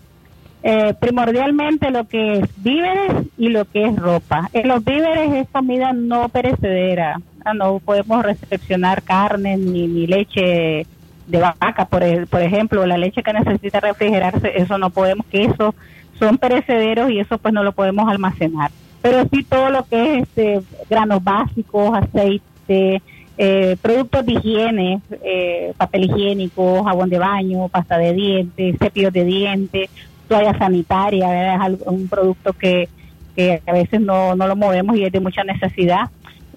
[0.63, 4.49] eh, primordialmente lo que es víveres y lo que es ropa.
[4.53, 10.85] En los víveres es comida no perecedera, ah, no podemos recepcionar carne ni, ni leche
[11.27, 15.75] de vaca, por, por ejemplo, la leche que necesita refrigerarse, eso no podemos, que eso
[16.19, 18.71] son perecederos y eso pues no lo podemos almacenar.
[19.01, 23.01] Pero sí todo lo que es este, granos básicos, aceite,
[23.37, 29.25] eh, productos de higiene, eh, papel higiénico, jabón de baño, pasta de dientes, cepillos de
[29.25, 29.89] dientes,
[30.27, 32.89] toalla sanitaria, es un producto que,
[33.35, 36.09] que a veces no, no lo movemos y es de mucha necesidad.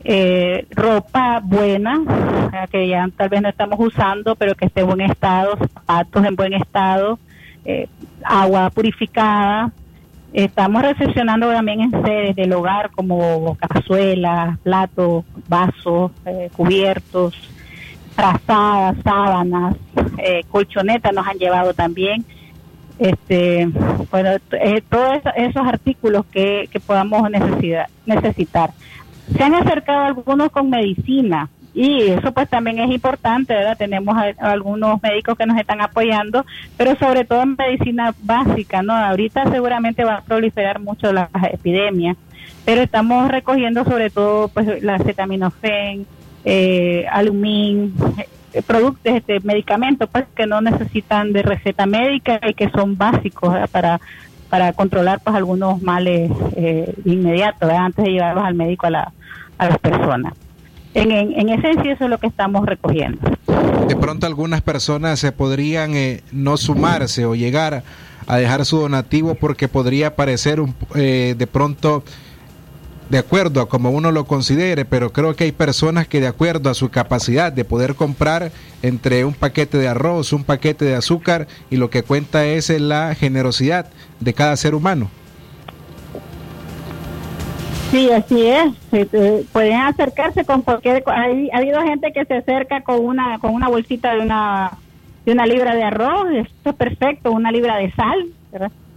[0.03, 2.01] Eh, ropa buena,
[2.71, 6.37] que ya tal vez no estamos usando, pero que esté en buen estado, zapatos en
[6.37, 7.19] buen estado,
[7.65, 7.87] eh,
[8.25, 9.73] agua purificada.
[10.33, 17.35] Estamos recepcionando también en sedes del hogar como cazuelas, platos, vasos, eh, cubiertos,
[18.15, 19.77] trazadas, sábanas,
[20.19, 22.25] eh, colchonetas nos han llevado también.
[22.99, 23.67] Este,
[24.11, 24.31] bueno,
[24.89, 27.29] todos esos artículos que, que podamos
[28.07, 28.71] necesitar.
[29.37, 33.77] Se han acercado algunos con medicina, y eso pues también es importante, ¿verdad?
[33.79, 36.45] Tenemos algunos médicos que nos están apoyando,
[36.77, 38.93] pero sobre todo en medicina básica, ¿no?
[38.93, 42.17] Ahorita seguramente va a proliferar mucho las epidemias,
[42.65, 46.07] pero estamos recogiendo sobre todo pues la acetaminofén,
[46.45, 47.95] eh, alumín,
[48.53, 53.57] eh, productos, este, medicamentos pues que no necesitan de receta médica y que son básicos
[53.71, 54.01] para
[54.49, 59.13] para controlar pues algunos males eh, inmediatos antes de llevarlos al médico a, la,
[59.59, 60.33] a las personas
[60.95, 63.21] en, en, esencia eso es lo que estamos recogiendo.
[63.89, 67.83] De pronto algunas personas se podrían eh, no sumarse o llegar
[68.27, 72.05] a dejar su donativo porque podría parecer un, eh, de pronto
[73.09, 76.71] de acuerdo a como uno lo considere, pero creo que hay personas que de acuerdo
[76.71, 81.49] a su capacidad de poder comprar entre un paquete de arroz, un paquete de azúcar
[81.71, 85.11] y lo que cuenta es la generosidad de cada ser humano.
[87.91, 88.73] Sí, así es.
[88.93, 91.03] Este, pueden acercarse con cualquier.
[91.07, 94.79] Ha habido gente que se acerca con una con una bolsita de una
[95.25, 96.29] de una libra de arroz.
[96.33, 97.33] Eso es perfecto.
[97.33, 98.27] Una libra de sal.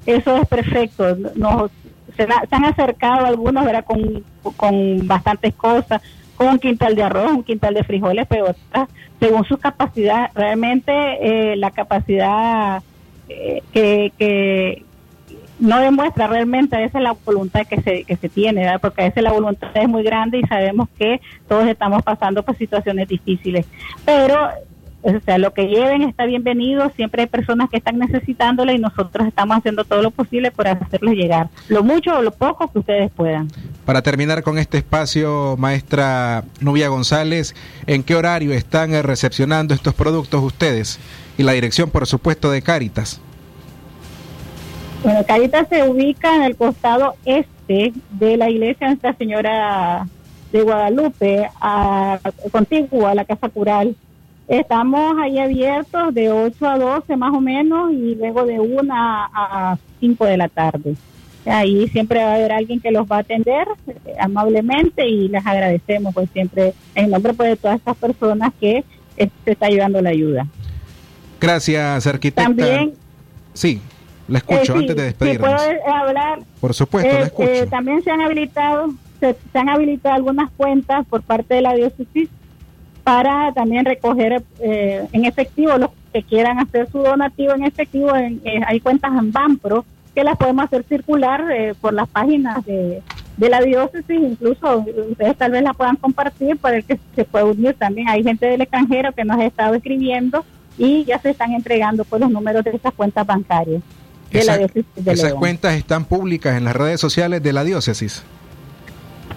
[0.06, 1.16] Eso es perfecto.
[1.36, 1.72] Nos,
[2.16, 3.84] se, han acercado algunos, ¿verdad?
[3.84, 4.24] Con,
[4.56, 6.02] con bastantes cosas,
[6.36, 8.54] con un quintal de arroz, un quintal de frijoles, pero
[9.20, 10.30] según su capacidad.
[10.36, 12.84] Realmente eh, la capacidad
[13.28, 14.84] eh, que, que
[15.60, 19.24] no demuestra realmente esa es la voluntad que se, que se tiene, porque a veces
[19.24, 23.66] la voluntad es muy grande y sabemos que todos estamos pasando por situaciones difíciles.
[24.06, 24.50] Pero,
[25.04, 29.28] o sea, lo que lleven está bienvenido, siempre hay personas que están necesitándole y nosotros
[29.28, 33.12] estamos haciendo todo lo posible por hacerles llegar, lo mucho o lo poco que ustedes
[33.12, 33.48] puedan.
[33.86, 40.42] Para terminar con este espacio, maestra Nubia González, ¿en qué horario están recepcionando estos productos
[40.44, 41.00] ustedes?
[41.38, 43.22] Y la dirección, por supuesto, de Cáritas.
[45.04, 50.08] Bueno, Caritas se ubica en el costado este de la iglesia Nuestra Señora
[50.54, 52.20] de Guadalupe, a,
[52.52, 53.98] contigua a la Casa Cural.
[54.48, 59.78] Estamos ahí abiertos de 8 a 12 más o menos y luego de 1 a
[60.00, 60.96] 5 de la tarde.
[61.46, 65.46] Ahí siempre va a haber alguien que los va a atender eh, amablemente y les
[65.46, 68.86] agradecemos pues siempre en nombre pues, de todas estas personas que
[69.18, 70.48] eh, se está ayudando la ayuda.
[71.42, 72.44] Gracias, arquitecta.
[72.44, 72.94] También,
[73.54, 73.82] sí.
[74.28, 75.50] La escucho eh, antes de despedirnos.
[75.50, 76.40] puedo hablar.
[76.60, 77.50] Por supuesto, la eh, escucho.
[77.50, 82.30] Eh, también se han habilitado se, han habilitado algunas cuentas por parte de la diócesis
[83.04, 88.16] para también recoger en efectivo los que quieran hacer su donativo en efectivo.
[88.16, 91.44] En, hay cuentas en Banpro que las podemos hacer circular
[91.82, 93.02] por las páginas de,
[93.38, 97.46] de la diócesis, incluso ustedes tal vez la puedan compartir para el que se puede
[97.46, 98.10] unir también.
[98.10, 100.46] Hay gente del extranjero que nos ha estado escribiendo
[100.78, 103.82] y ya se están entregando por pues, los números de esas cuentas bancarias
[104.34, 108.24] esas cuentas están públicas en las redes sociales de la diócesis.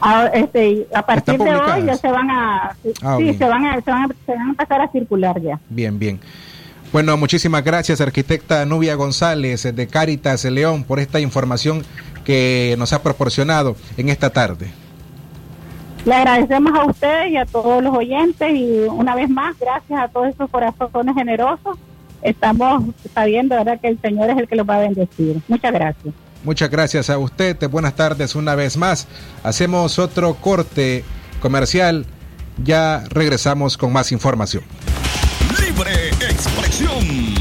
[0.01, 3.81] Ah, este, a partir de hoy ya se van a, ah, sí, se van a,
[3.81, 5.59] se van a, se van a empezar a circular ya.
[5.71, 6.21] Bien, bien.
[6.93, 11.83] Bueno, muchísimas gracias, arquitecta Nubia González de Cáritas León, por esta información
[12.25, 14.71] que nos ha proporcionado en esta tarde.
[16.05, 20.09] Le agradecemos a ustedes y a todos los oyentes y una vez más, gracias a
[20.09, 21.79] todos esos corazones generosos
[22.23, 23.81] estamos sabiendo ¿verdad?
[23.81, 25.41] que el Señor es el que los va a bendecir.
[25.49, 26.15] Muchas gracias.
[26.45, 27.57] Muchas gracias a usted.
[27.69, 29.09] Buenas tardes una vez más.
[29.43, 31.05] Hacemos otro corte
[31.41, 32.07] comercial.
[32.63, 34.63] Ya regresamos con más información.
[35.61, 37.37] Libre expresión.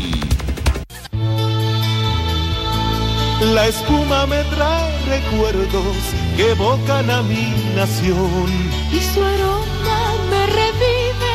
[3.53, 5.97] La espuma me trae recuerdos
[6.35, 8.49] que evocan a mi nación.
[8.91, 11.33] Y su aroma me revive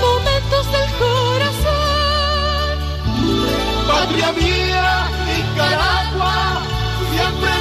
[0.00, 1.55] momentos del corazón
[3.96, 6.06] patria mía, Nicaragua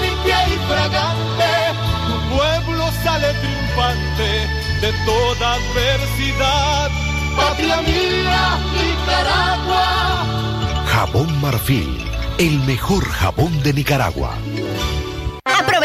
[0.01, 1.51] limpia y fragante,
[2.07, 4.29] tu pueblo sale triunfante
[4.81, 6.91] de toda adversidad.
[7.35, 9.85] Patria mía, Nicaragua.
[10.87, 11.97] Jabón Marfil,
[12.37, 14.37] el mejor jabón de Nicaragua.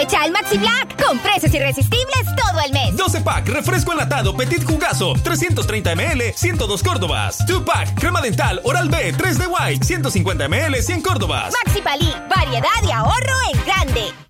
[0.01, 2.97] Aprovecha el Maxi Black con precios irresistibles todo el mes.
[2.97, 7.45] 12 pack, refresco enlatado, petit jugazo, 330 ml, 102 Córdobas.
[7.47, 11.53] 2 pack, crema dental, oral B, 3 de White, 150 ml, 100 Córdobas.
[11.67, 14.30] Maxi Palí, variedad y ahorro en grande.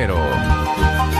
[0.00, 1.19] cero.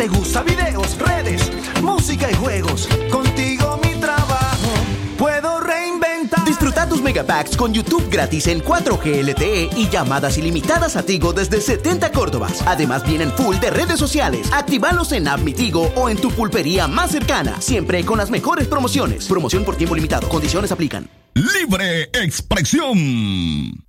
[0.00, 2.88] te gusta, videos, redes, música y juegos.
[3.10, 4.72] Contigo mi trabajo
[5.18, 6.42] puedo reinventar.
[6.46, 11.60] Disfruta tus megapacks con YouTube gratis en 4G LTE y llamadas ilimitadas a Tigo desde
[11.60, 12.62] 70 Córdobas.
[12.66, 14.50] Además vienen full de redes sociales.
[14.54, 17.60] Actívalos en App Mi Tigo o en tu pulpería más cercana.
[17.60, 19.26] Siempre con las mejores promociones.
[19.26, 20.30] Promoción por tiempo limitado.
[20.30, 21.10] Condiciones aplican.
[21.34, 23.84] Libre expresión.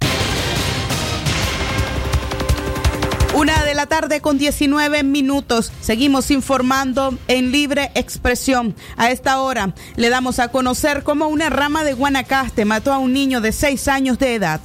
[3.34, 5.72] Una de la tarde con 19 minutos.
[5.80, 8.76] Seguimos informando en libre expresión.
[8.98, 13.14] A esta hora le damos a conocer cómo una rama de Guanacaste mató a un
[13.14, 14.60] niño de 6 años de edad.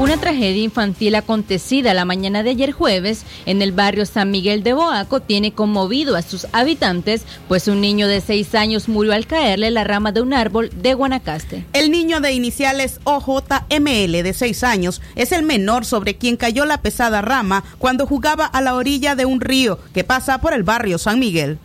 [0.00, 4.72] Una tragedia infantil acontecida la mañana de ayer jueves en el barrio San Miguel de
[4.72, 9.70] Boaco tiene conmovido a sus habitantes, pues un niño de 6 años murió al caerle
[9.70, 11.66] la rama de un árbol de Guanacaste.
[11.74, 16.80] El niño de iniciales OJML de 6 años es el menor sobre quien cayó la
[16.80, 20.96] pesada rama cuando jugaba a la orilla de un río que pasa por el barrio
[20.96, 21.58] San Miguel.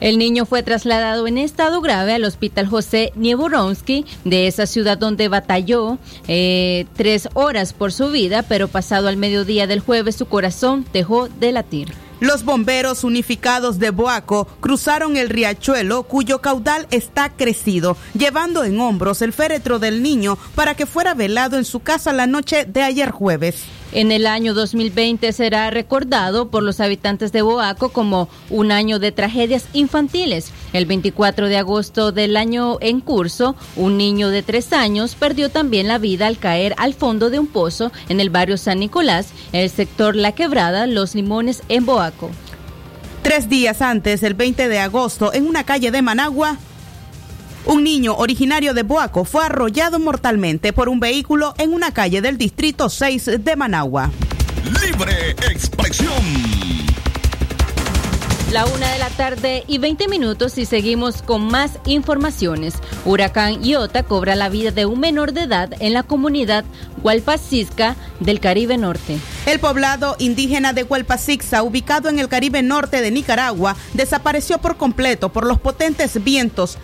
[0.00, 5.28] El niño fue trasladado en estado grave al hospital José Nieboronsky de esa ciudad donde
[5.28, 10.86] batalló eh, tres horas por su vida, pero pasado al mediodía del jueves su corazón
[10.92, 11.88] dejó de latir.
[12.20, 19.22] Los bomberos unificados de Boaco cruzaron el riachuelo cuyo caudal está crecido, llevando en hombros
[19.22, 23.10] el féretro del niño para que fuera velado en su casa la noche de ayer
[23.12, 23.64] jueves.
[23.92, 29.12] En el año 2020 será recordado por los habitantes de Boaco como un año de
[29.12, 30.52] tragedias infantiles.
[30.74, 35.88] El 24 de agosto del año en curso, un niño de tres años perdió también
[35.88, 39.70] la vida al caer al fondo de un pozo en el barrio San Nicolás, el
[39.70, 42.30] sector La Quebrada, Los Limones, en Boaco.
[43.22, 46.58] Tres días antes, el 20 de agosto, en una calle de Managua,
[47.68, 52.38] un niño originario de Boaco fue arrollado mortalmente por un vehículo en una calle del
[52.38, 54.10] distrito 6 de Managua.
[54.82, 56.12] Libre expresión.
[58.52, 62.72] La una de la tarde y 20 minutos y seguimos con más informaciones.
[63.04, 66.64] Huracán Iota cobra la vida de un menor de edad en la comunidad
[67.02, 69.18] Hualpasisca del Caribe Norte.
[69.44, 75.28] El poblado indígena de Hualpasixca, ubicado en el Caribe Norte de Nicaragua, desapareció por completo
[75.28, 76.78] por los potentes vientos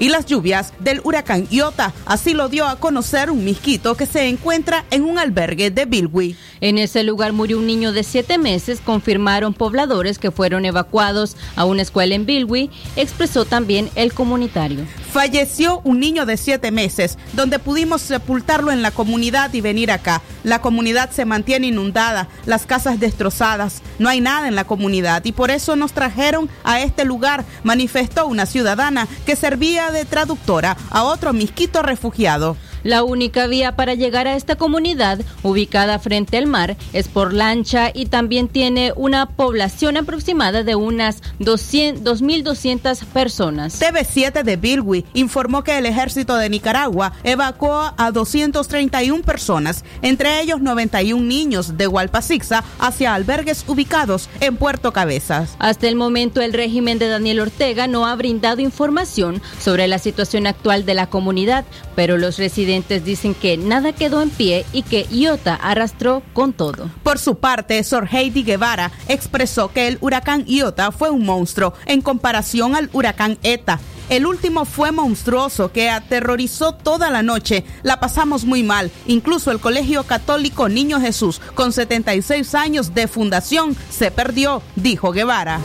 [0.00, 1.92] y las lluvias del huracán Iota.
[2.06, 6.36] Así lo dio a conocer un misquito que se encuentra en un albergue de Bilwi.
[6.60, 11.64] En ese lugar murió un niño de siete meses, confirmaron pobladores que fueron evacuados a
[11.64, 14.84] una escuela en Bilwi, expresó también el comunitario.
[15.12, 20.22] Falleció un niño de siete meses, donde pudimos sepultarlo en la comunidad y venir acá.
[20.44, 25.32] La comunidad se mantiene inundada, las casas destrozadas, no hay nada en la comunidad y
[25.32, 31.04] por eso nos trajeron a este lugar, manifestó una ciudadana que servía de traductora a
[31.04, 32.56] otro misquito refugiado.
[32.82, 37.90] La única vía para llegar a esta comunidad, ubicada frente al mar, es por lancha
[37.92, 43.80] y también tiene una población aproximada de unas 2.200 personas.
[43.80, 50.60] TV7 de Bilwi informó que el ejército de Nicaragua evacuó a 231 personas, entre ellos
[50.62, 55.54] 91 niños de Hualpasixa, hacia albergues ubicados en Puerto Cabezas.
[55.58, 60.46] Hasta el momento, el régimen de Daniel Ortega no ha brindado información sobre la situación
[60.46, 61.64] actual de la comunidad,
[61.94, 62.69] pero los residentes
[63.04, 66.90] dicen que nada quedó en pie y que Iota arrastró con todo.
[67.02, 72.00] Por su parte, Sor Heidi Guevara expresó que el huracán Iota fue un monstruo en
[72.00, 73.80] comparación al huracán Eta.
[74.08, 77.64] El último fue monstruoso que aterrorizó toda la noche.
[77.84, 78.90] La pasamos muy mal.
[79.06, 85.60] Incluso el Colegio Católico Niño Jesús, con 76 años de fundación, se perdió, dijo Guevara.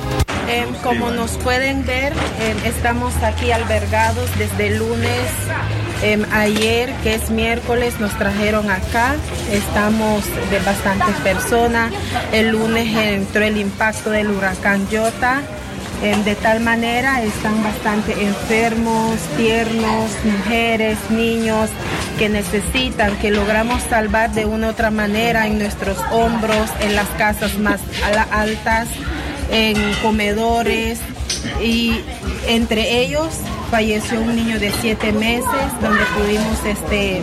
[0.48, 5.32] Eh, como nos pueden ver, eh, estamos aquí albergados desde el lunes.
[6.02, 9.16] Eh, ayer, que es miércoles, nos trajeron acá.
[9.52, 11.92] Estamos de bastantes personas.
[12.32, 15.42] El lunes entró el impacto del huracán Yota.
[16.02, 21.70] de tal manera están bastante enfermos, tiernos, mujeres, niños
[22.20, 27.08] que necesitan, que logramos salvar de una u otra manera en nuestros hombros, en las
[27.18, 27.80] casas más
[28.32, 28.88] altas
[29.52, 31.00] en comedores
[31.62, 32.02] y
[32.48, 33.30] entre ellos
[33.72, 35.46] falleció un niño de siete meses
[35.82, 37.22] donde pudimos este,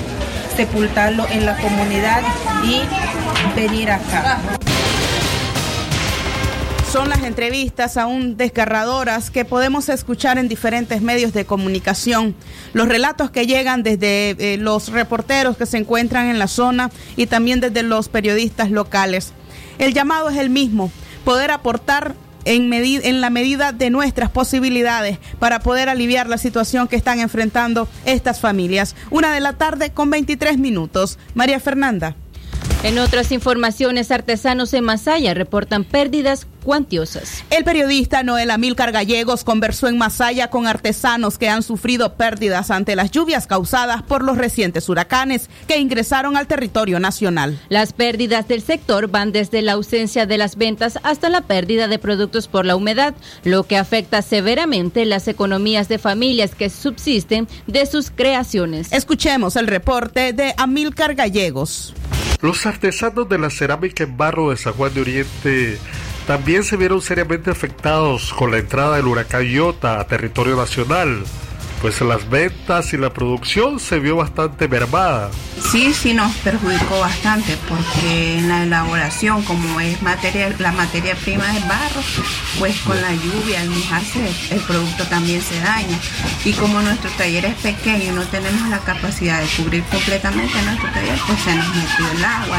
[0.57, 2.23] sepultarlo en la comunidad
[2.65, 2.81] y
[3.55, 4.39] venir acá.
[6.93, 12.35] Son las entrevistas aún desgarradoras que podemos escuchar en diferentes medios de comunicación.
[12.75, 17.29] Los relatos que llegan desde eh, los reporteros que se encuentran en la zona y
[17.29, 19.33] también desde los periodistas locales.
[19.79, 20.93] El llamado es el mismo,
[21.25, 26.97] poder aportar en, en la medida de nuestras posibilidades para poder aliviar la situación que
[26.97, 28.95] están enfrentando estas familias.
[29.11, 31.19] Una de la tarde con 23 minutos.
[31.35, 32.17] María Fernanda.
[32.83, 37.45] En otras informaciones, artesanos en Masaya reportan pérdidas cuantiosas.
[37.51, 42.97] El periodista Noel Amílcar Gallegos conversó en Masaya con artesanos que han sufrido pérdidas ante
[42.97, 47.59] las lluvias causadas por los recientes huracanes que ingresaron al territorio nacional.
[47.69, 51.99] Las pérdidas del sector van desde la ausencia de las ventas hasta la pérdida de
[51.99, 57.87] productos por la humedad, lo que afecta severamente las economías de familias que subsisten de
[57.87, 58.93] sus creaciones.
[58.93, 61.95] Escuchemos el reporte de Amílcar Gallegos.
[62.43, 65.79] Los artesanos de la cerámica en barro de San Juan de Oriente
[66.27, 71.23] también se vieron seriamente afectados con la entrada del huracán Iota a territorio nacional
[71.83, 75.33] pues las ventas y la producción se vio bastante mermada.
[75.73, 81.57] Sí, sí nos perjudicó bastante porque en la elaboración, como es materia, la materia prima
[81.57, 82.01] es barro,
[82.61, 85.99] pues con la lluvia, al mojarse, el producto también se daña.
[86.45, 90.89] Y como nuestro taller es pequeño y no tenemos la capacidad de cubrir completamente nuestro
[90.93, 92.59] taller, pues se nos metió el agua.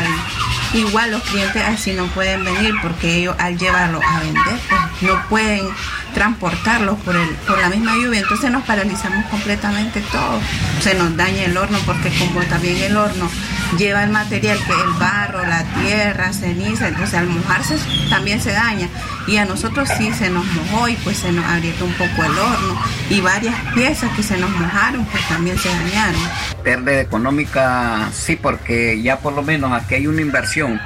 [0.74, 5.30] igual los clientes así no pueden venir porque ellos al llevarlo a vender, pues no
[5.30, 5.70] pueden
[6.14, 10.40] transportarlos por, el, por la misma lluvia, entonces nos paralizamos completamente todo.
[10.82, 13.30] Se nos daña el horno porque como también el horno
[13.78, 17.78] lleva el material que el barro, la tierra, ceniza, entonces al mojarse
[18.10, 18.88] también se daña.
[19.28, 22.38] Y a nosotros sí se nos mojó y pues se nos agrietó un poco el
[22.38, 26.22] horno y varias piezas que se nos mojaron pues también se dañaron.
[26.64, 30.80] Pérdida económica sí porque ya por lo menos aquí hay una inversión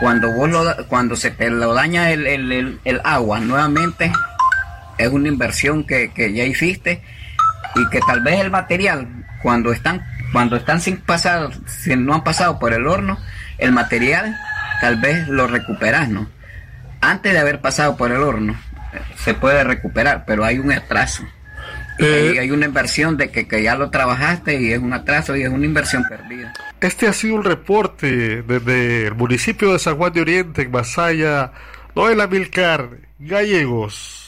[0.00, 0.48] cuando vos
[0.88, 4.12] cuando se lo daña el, el, el, agua nuevamente
[4.98, 7.02] es una inversión que, que, ya hiciste
[7.74, 9.08] y que tal vez el material
[9.42, 13.18] cuando están cuando están sin pasar si no han pasado por el horno
[13.58, 14.36] el material
[14.80, 16.28] tal vez lo recuperas no
[17.00, 18.56] antes de haber pasado por el horno
[19.16, 21.24] se puede recuperar pero hay un atraso
[21.98, 25.42] eh, hay una inversión de que, que, ya lo trabajaste y es un atraso y
[25.42, 26.54] es una inversión perdida.
[26.80, 31.50] Este ha sido un reporte desde el municipio de San Juan de Oriente, en Masaya,
[31.96, 34.27] Noel Amilcar Gallegos.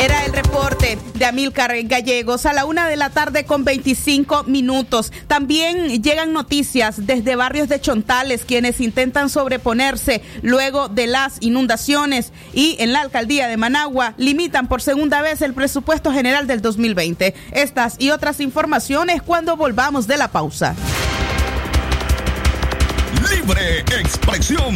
[0.00, 5.12] Era el reporte de Amilcar Gallegos a la una de la tarde con 25 minutos.
[5.26, 12.76] También llegan noticias desde barrios de Chontales, quienes intentan sobreponerse luego de las inundaciones y
[12.78, 17.34] en la alcaldía de Managua limitan por segunda vez el presupuesto general del 2020.
[17.50, 20.76] Estas y otras informaciones cuando volvamos de la pausa.
[23.30, 24.74] Libre expresión.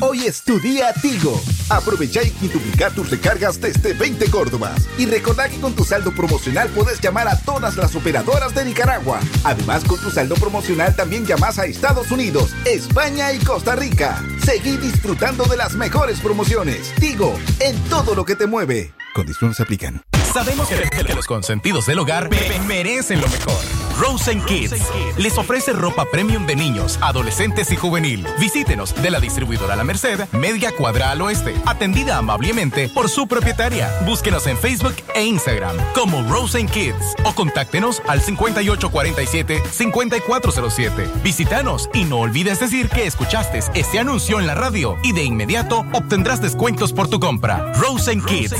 [0.00, 1.40] Hoy es tu día Tigo.
[1.70, 4.88] Aprovecha y quintuplicar tus recargas desde 20 Córdobas.
[4.98, 9.20] Y recordá que con tu saldo promocional puedes llamar a todas las operadoras de Nicaragua.
[9.44, 14.22] Además, con tu saldo promocional también llamas a Estados Unidos, España y Costa Rica.
[14.44, 16.92] Seguí disfrutando de las mejores promociones.
[17.00, 18.92] Tigo, en todo lo que te mueve.
[19.14, 20.02] Condiciones se aplican.
[20.32, 23.58] Sabemos que, que los consentidos del hogar me- merecen lo mejor.
[24.00, 24.72] Rosen Kids
[25.18, 28.26] les ofrece ropa premium de niños, adolescentes y juvenil.
[28.40, 33.90] Visítenos de la distribuidora La Merced, Media Cuadra al Oeste, atendida amablemente por su propietaria.
[34.06, 41.22] Búsquenos en Facebook e Instagram como Rosen Kids o contáctenos al 5847-5407.
[41.22, 45.84] Visítanos y no olvides decir que escuchaste este anuncio en la radio y de inmediato
[45.92, 47.70] obtendrás descuentos por tu compra.
[47.74, 48.54] Rosen Kids.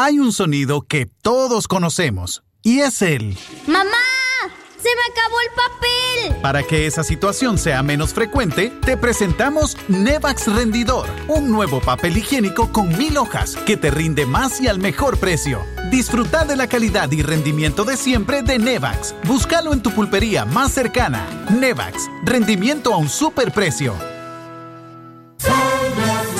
[0.00, 3.36] Hay un sonido que todos conocemos y es el.
[3.66, 3.90] ¡Mamá!
[4.80, 6.40] ¡Se me acabó el papel!
[6.40, 12.70] Para que esa situación sea menos frecuente, te presentamos Nevax Rendidor, un nuevo papel higiénico
[12.70, 15.64] con mil hojas que te rinde más y al mejor precio.
[15.90, 19.16] Disfruta de la calidad y rendimiento de siempre de Nevax.
[19.24, 21.26] Búscalo en tu pulpería más cercana.
[21.50, 23.96] Nevax, rendimiento a un super precio.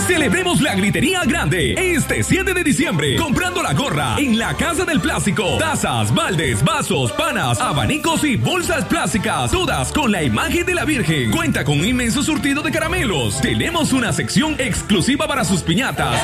[0.08, 5.02] Celebremos la gritería grande este 7 de diciembre comprando la gorra en la Casa del
[5.02, 5.58] Plástico.
[5.58, 11.30] Tazas, baldes, vasos, panas, abanicos y bolsas plásticas, todas con la imagen de la Virgen.
[11.30, 13.38] Cuenta con un inmenso surtido de caramelos.
[13.42, 16.18] Tenemos una sección exclusiva para sus piñatas.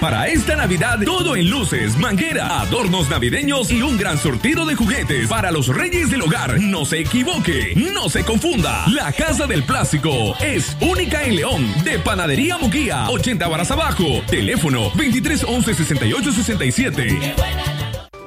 [0.00, 5.28] Para esta Navidad, todo en luces, manguera, adornos navideños y un gran surtido de juguetes
[5.28, 6.60] para los reyes del hogar.
[6.60, 8.84] No se equivoque, no se confunda.
[8.88, 14.04] La Casa del Plástico es única en León, de Panadería Muguía, 80 varas abajo.
[14.28, 17.34] Teléfono 23 11 68 67.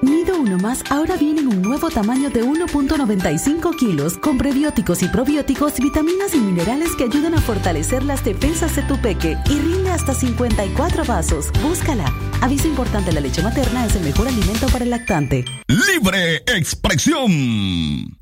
[0.01, 5.07] Nido Uno Más ahora viene en un nuevo tamaño de 1.95 kilos con prebióticos y
[5.07, 9.89] probióticos, vitaminas y minerales que ayudan a fortalecer las defensas de tu peque y rinde
[9.89, 11.51] hasta 54 vasos.
[11.63, 12.13] Búscala.
[12.41, 15.45] Aviso importante, la leche materna es el mejor alimento para el lactante.
[15.67, 18.17] Libre expresión.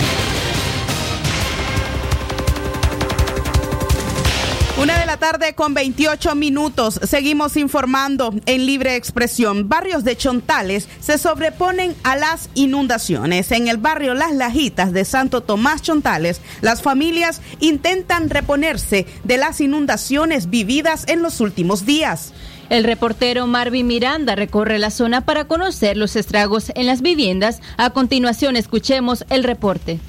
[4.77, 6.99] Una de la tarde con 28 minutos.
[7.01, 9.69] Seguimos informando en libre expresión.
[9.69, 13.53] Barrios de Chontales se sobreponen a las inundaciones.
[13.53, 19.61] En el barrio Las Lajitas de Santo Tomás Chontales, las familias intentan reponerse de las
[19.61, 22.33] inundaciones vividas en los últimos días.
[22.69, 27.61] El reportero Marvin Miranda recorre la zona para conocer los estragos en las viviendas.
[27.77, 30.01] A continuación, escuchemos el reporte.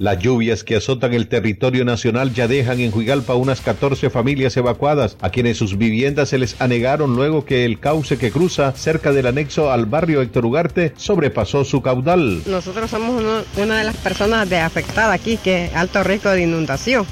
[0.00, 5.18] Las lluvias que azotan el territorio nacional ya dejan en Juigalpa unas 14 familias evacuadas,
[5.20, 9.26] a quienes sus viviendas se les anegaron luego que el cauce que cruza cerca del
[9.26, 12.40] anexo al barrio Héctor Ugarte sobrepasó su caudal.
[12.46, 16.44] Nosotros somos uno- una de las personas de afectada aquí, que es alto riesgo de
[16.44, 17.04] inundación.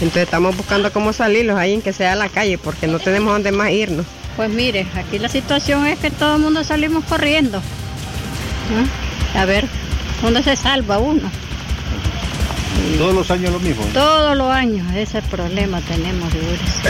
[0.00, 3.52] Entonces estamos buscando cómo salirlos ahí en que sea la calle, porque no tenemos dónde
[3.52, 4.04] más irnos.
[4.34, 7.58] Pues mire, aquí la situación es que todo el mundo salimos corriendo.
[8.74, 9.40] ¿no?
[9.40, 9.66] A ver,
[10.20, 11.30] ¿dónde se salva uno?
[12.98, 13.84] Todos los años lo mismo.
[13.92, 16.40] Todos los años ese problema tenemos, de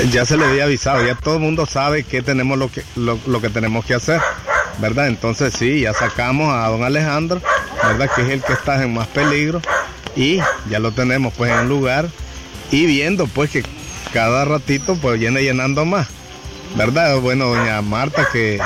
[0.00, 2.82] Eh, Ya se le había avisado, ya todo el mundo sabe que tenemos lo que,
[2.96, 4.20] lo, lo que tenemos que hacer,
[4.78, 5.08] ¿verdad?
[5.08, 7.40] Entonces sí, ya sacamos a don Alejandro,
[7.82, 8.10] ¿verdad?
[8.14, 9.60] Que es el que está en más peligro
[10.16, 12.08] y ya lo tenemos pues en lugar
[12.70, 13.62] y viendo pues que
[14.12, 16.08] cada ratito pues viene llenando más,
[16.76, 17.18] ¿verdad?
[17.18, 18.58] Bueno, doña Marta que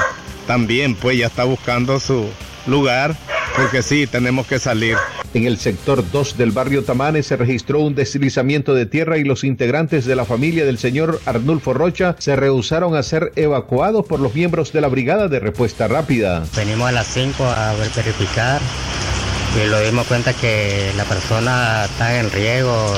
[0.46, 2.28] también pues ya está buscando su
[2.66, 3.16] lugar
[3.57, 4.96] porque sí, tenemos que salir.
[5.34, 9.44] En el sector 2 del barrio Tamane se registró un deslizamiento de tierra y los
[9.44, 14.34] integrantes de la familia del señor Arnulfo Rocha se rehusaron a ser evacuados por los
[14.34, 16.42] miembros de la Brigada de Respuesta Rápida.
[16.57, 18.61] Venimos a las 5 a ver- verificar
[19.62, 22.94] y lo dimos cuenta que la persona está en riesgo,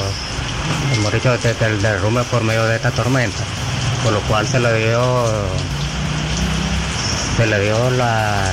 [0.96, 3.42] hemos dicho, de- del derrumbe por medio de esta tormenta,
[4.02, 5.24] por lo cual se le dio,
[7.36, 8.44] se le dio la,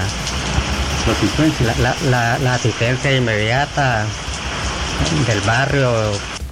[1.66, 4.06] la, la- la- la asistencia inmediata
[5.28, 5.90] del barrio,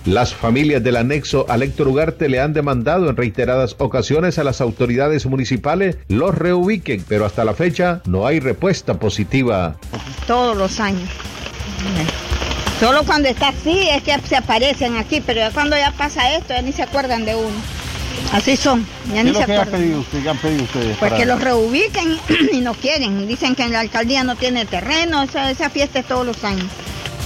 [0.06, 4.60] Las familias del anexo al Héctor Ugarte le han demandado en reiteradas ocasiones a las
[4.62, 9.76] autoridades municipales los reubiquen, pero hasta la fecha no hay respuesta positiva.
[10.26, 11.10] Todos los años.
[12.80, 16.54] Solo cuando está así es que se aparecen aquí, pero ya cuando ya pasa esto
[16.54, 17.79] ya ni se acuerdan de uno.
[18.32, 19.82] Así son, ya ¿Qué ni es lo se que ha acuerdan.
[19.82, 20.24] pedido usted?
[20.24, 20.98] ¿Qué han pedido ustedes?
[20.98, 22.18] Pues que los reubiquen
[22.52, 23.28] y no quieren.
[23.28, 26.68] Dicen que la alcaldía no tiene terreno, esa, esa fiesta es todos los años.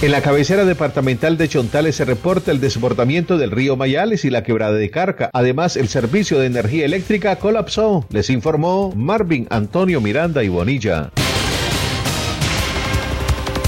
[0.02, 4.42] En la cabecera departamental de Chontales se reporta el desbordamiento del río Mayales y la
[4.42, 5.30] quebrada de Carca.
[5.32, 11.10] Además, el servicio de energía eléctrica colapsó, les informó Marvin Antonio Miranda y Bonilla.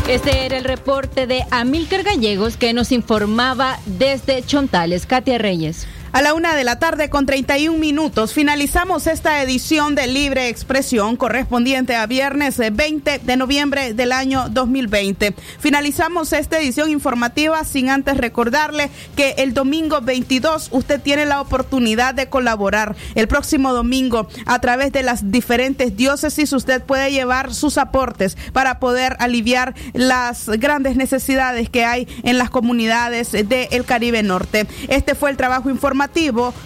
[0.09, 5.05] Este era el reporte de Amílcar Gallegos que nos informaba desde Chontales.
[5.07, 5.87] Katia Reyes.
[6.17, 11.17] A la una de la tarde con 31 minutos finalizamos esta edición de Libre Expresión
[11.17, 15.35] correspondiente a viernes eh, 20 de noviembre del año 2020.
[15.59, 22.15] Finalizamos esta edición informativa sin antes recordarle que el domingo 22 usted tiene la oportunidad
[22.15, 22.97] de colaborar.
[23.15, 28.81] El próximo domingo a través de las diferentes diócesis usted puede llevar sus aportes para
[28.81, 34.67] poder aliviar las grandes necesidades que hay en las comunidades del Caribe Norte.
[34.89, 36.06] Este fue el trabajo informativo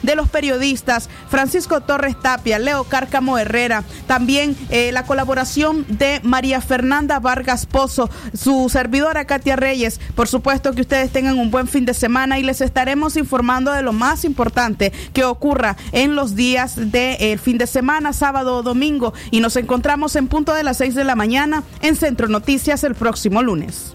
[0.03, 6.61] de los periodistas Francisco Torres Tapia, Leo Cárcamo Herrera, también eh, la colaboración de María
[6.61, 10.01] Fernanda Vargas Pozo, su servidora Katia Reyes.
[10.15, 13.83] Por supuesto que ustedes tengan un buen fin de semana y les estaremos informando de
[13.83, 19.15] lo más importante que ocurra en los días del fin de semana, sábado o domingo.
[19.31, 22.95] Y nos encontramos en punto de las 6 de la mañana en Centro Noticias el
[22.95, 23.95] próximo lunes.